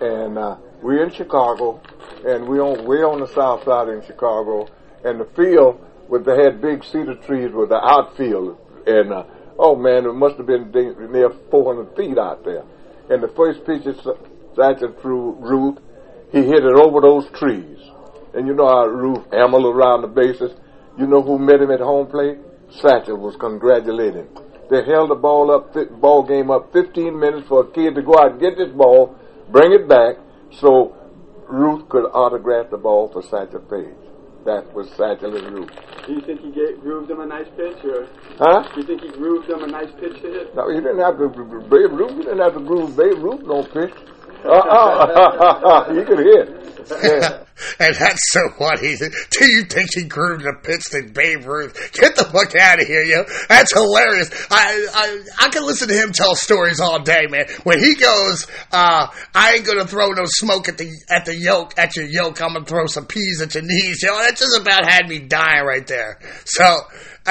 [0.00, 1.80] And, uh, we're in Chicago,
[2.24, 4.68] and we on, we're on the south side in Chicago,
[5.04, 9.24] and the field, with the had big cedar trees with the outfield, and, uh,
[9.58, 12.64] oh man, it must have been near 400 feet out there
[13.10, 13.84] and the first pitch
[14.54, 15.78] Satchel threw Ruth,
[16.30, 17.78] he hit it over those trees.
[18.34, 20.52] And you know how Ruth ambled around the bases.
[20.98, 22.38] You know who met him at home plate?
[22.70, 24.28] Satchel was congratulating.
[24.70, 28.14] They held the ball up, ball game up 15 minutes for a kid to go
[28.18, 29.16] out and get this ball,
[29.50, 30.16] bring it back,
[30.60, 30.94] so
[31.48, 33.96] Ruth could autograph the ball for Satchel Paige.
[34.44, 35.70] That was Satchel and Ruth.
[36.06, 38.08] Do you think he gave, grooved them a nice pitch, or?
[38.38, 38.68] Huh?
[38.74, 40.54] Do you think he grooved them a nice pitch to hit?
[40.54, 41.28] No, he didn't have to.
[41.28, 43.94] Babe Ruth, he didn't have to groove Babe Ruth no pitch.
[44.44, 45.94] Uh-uh.
[45.94, 47.44] he could hit.
[47.80, 48.96] and that's so funny.
[49.30, 51.92] Do you think he grew to pitch than Babe Ruth?
[51.92, 53.24] Get the fuck out of here, yo.
[53.48, 54.30] That's hilarious.
[54.50, 57.46] I, I, I can listen to him tell stories all day, man.
[57.64, 61.74] When he goes, uh, I ain't gonna throw no smoke at the, at the yoke,
[61.76, 62.40] at your yoke.
[62.40, 64.16] I'm gonna throw some peas at your knees, yo.
[64.16, 66.20] That just about had me dying right there.
[66.44, 66.64] So,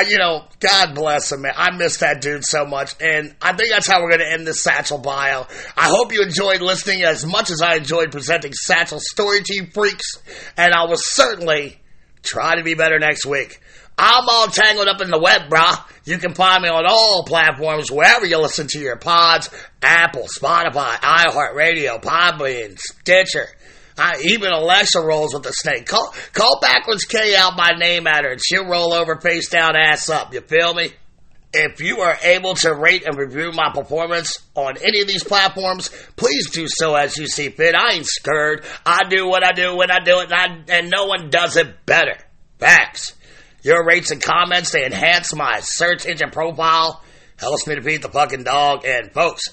[0.02, 1.54] you know, God bless him, man.
[1.56, 2.96] I miss that dude so much.
[3.02, 5.48] And I think that's how we're going to end this Satchel bio.
[5.76, 9.68] I hope you enjoyed listening as much as I enjoyed presenting Satchel Story to you
[9.68, 10.22] Freaks.
[10.58, 11.80] And I will certainly
[12.22, 13.62] try to be better next week.
[14.00, 15.84] I'm all tangled up in the web, brah.
[16.06, 19.50] You can find me on all platforms, wherever you listen to your pods
[19.82, 23.48] Apple, Spotify, iHeartRadio, Podbean, Stitcher.
[23.98, 25.88] I, even Alexa rolls with the snake.
[25.88, 29.76] Call, call backwards K out my name at her and she'll roll over face down,
[29.76, 30.34] ass up.
[30.34, 30.92] You feel me?
[31.54, 35.90] If you are able to rate and review my performance on any of these platforms,
[36.16, 37.74] please do so as you see fit.
[37.74, 38.66] I ain't scared.
[38.86, 41.56] I do what I do when I do it, and, I, and no one does
[41.56, 42.18] it better.
[42.60, 43.14] Facts.
[43.64, 47.02] Your rates and comments, they enhance my search engine profile,
[47.38, 49.50] helps me to beat the fucking dog, and folks,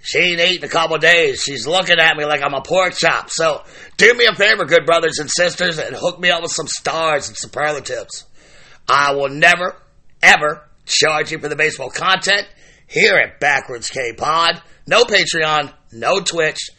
[0.00, 1.42] she ain't ate in a couple days.
[1.42, 3.30] She's looking at me like I'm a pork chop.
[3.30, 3.62] So
[3.96, 7.28] do me a favor, good brothers and sisters, and hook me up with some stars
[7.28, 8.24] and superlatives.
[8.88, 9.76] I will never,
[10.22, 12.46] ever charge you for the baseball content
[12.86, 14.62] here at Backwards K Pod.
[14.86, 16.70] No Patreon, no Twitch,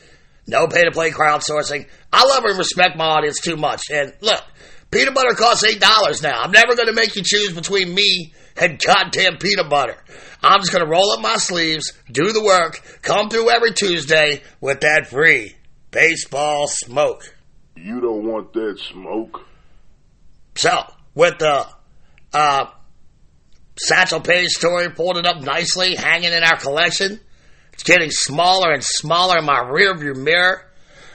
[0.47, 1.87] no pay to play crowdsourcing.
[2.11, 3.83] I love and respect my audience too much.
[3.91, 4.41] And look,
[4.89, 6.41] peanut butter costs $8 now.
[6.41, 9.97] I'm never going to make you choose between me and goddamn peanut butter.
[10.41, 14.41] I'm just going to roll up my sleeves, do the work, come through every Tuesday
[14.61, 15.55] with that free
[15.91, 17.35] baseball smoke.
[17.75, 19.45] You don't want that smoke.
[20.55, 20.71] So,
[21.13, 21.67] with the
[22.33, 22.65] uh,
[23.77, 27.19] Satchel Paige story folded up nicely, hanging in our collection,
[27.73, 30.65] it's getting smaller and smaller in my rearview mirror.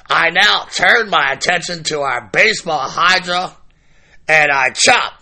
[0.08, 3.56] I now turn my attention to our baseball hydra,
[4.28, 5.20] and I chop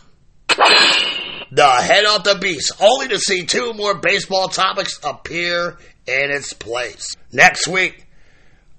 [1.52, 5.76] the head off the beast, only to see two more baseball topics appear
[6.06, 7.14] in its place.
[7.30, 8.06] Next week,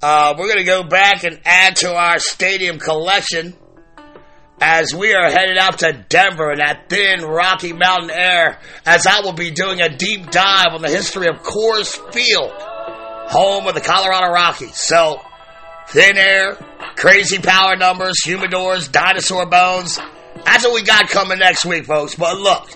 [0.02, 3.54] uh, we're going to go back and add to our stadium collection
[4.60, 9.20] as we are headed out to Denver in that thin Rocky Mountain air, as I
[9.22, 12.52] will be doing a deep dive on the history of Coors Field,
[13.30, 14.76] home of the Colorado Rockies.
[14.76, 15.22] So,
[15.90, 16.56] thin air,
[16.96, 20.00] crazy power numbers, humidors, dinosaur bones.
[20.46, 22.16] That's what we got coming next week, folks.
[22.16, 22.70] But look,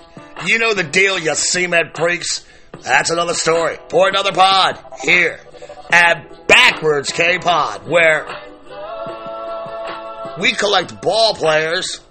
[0.46, 2.46] you know the deal, you cement freaks.
[2.82, 5.40] That's another story for another pod here
[5.92, 8.28] at Backwards K Pod, where
[10.40, 12.02] we collect ball players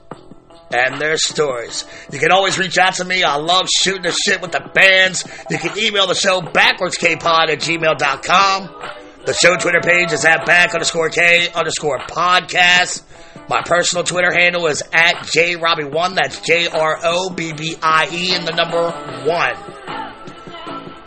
[0.73, 1.85] and their stories.
[2.13, 3.23] You can always reach out to me.
[3.23, 5.25] I love shooting the shit with the bands.
[5.51, 8.91] You can email the show backwardskpod at gmail.com.
[9.25, 13.03] The show Twitter page is at back underscore K underscore podcast.
[13.49, 16.15] My personal Twitter handle is at JRobbie1.
[16.17, 18.91] That's J R O B B I E and the number
[19.29, 19.55] one.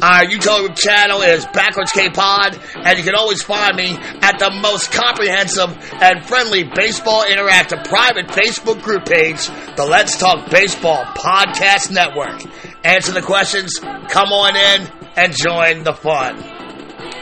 [0.01, 4.49] Our YouTube channel is Backwards K Pod, and you can always find me at the
[4.61, 11.91] most comprehensive and friendly baseball interactive private Facebook group page, the Let's Talk Baseball Podcast
[11.91, 12.41] Network.
[12.85, 14.87] Answer the questions, come on in,
[15.17, 16.37] and join the fun.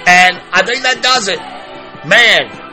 [0.05, 1.39] And I think that does it.
[2.07, 2.66] Man,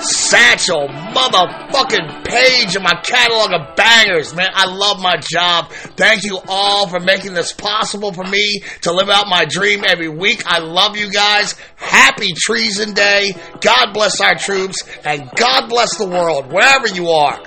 [0.00, 4.48] Satchel, motherfucking Paige in my catalog of bangers, man.
[4.52, 5.70] I love my job.
[5.70, 10.08] Thank you all for making this possible for me to live out my dream every
[10.08, 10.42] week.
[10.46, 11.54] I love you guys.
[11.76, 13.34] Happy Treason Day.
[13.60, 17.38] God bless our troops and God bless the world, wherever you are.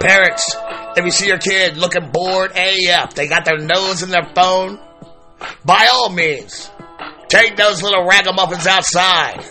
[0.00, 0.56] Parents,
[0.96, 4.78] if you see your kid looking bored AF, they got their nose in their phone,
[5.64, 6.70] by all means,
[7.28, 9.44] take those little ragamuffins outside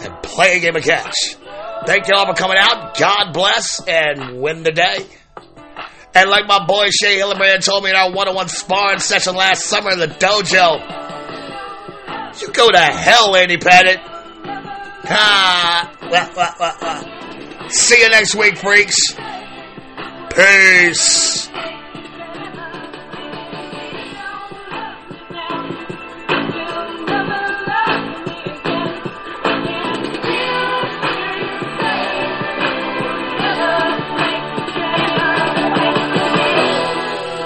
[0.00, 1.36] and play a game of catch.
[1.86, 2.96] Thank you all for coming out.
[2.98, 5.06] God bless and win the day.
[6.14, 9.90] And like my boy Shea Hillenbrand told me in our one-on-one sparring session last summer
[9.90, 10.80] in the dojo,
[12.40, 14.00] you go to hell, Andy Pettitte.
[15.08, 17.68] Ah, wah, wah, wah, wah.
[17.68, 18.96] See you next week, freaks.
[20.34, 21.48] Peace.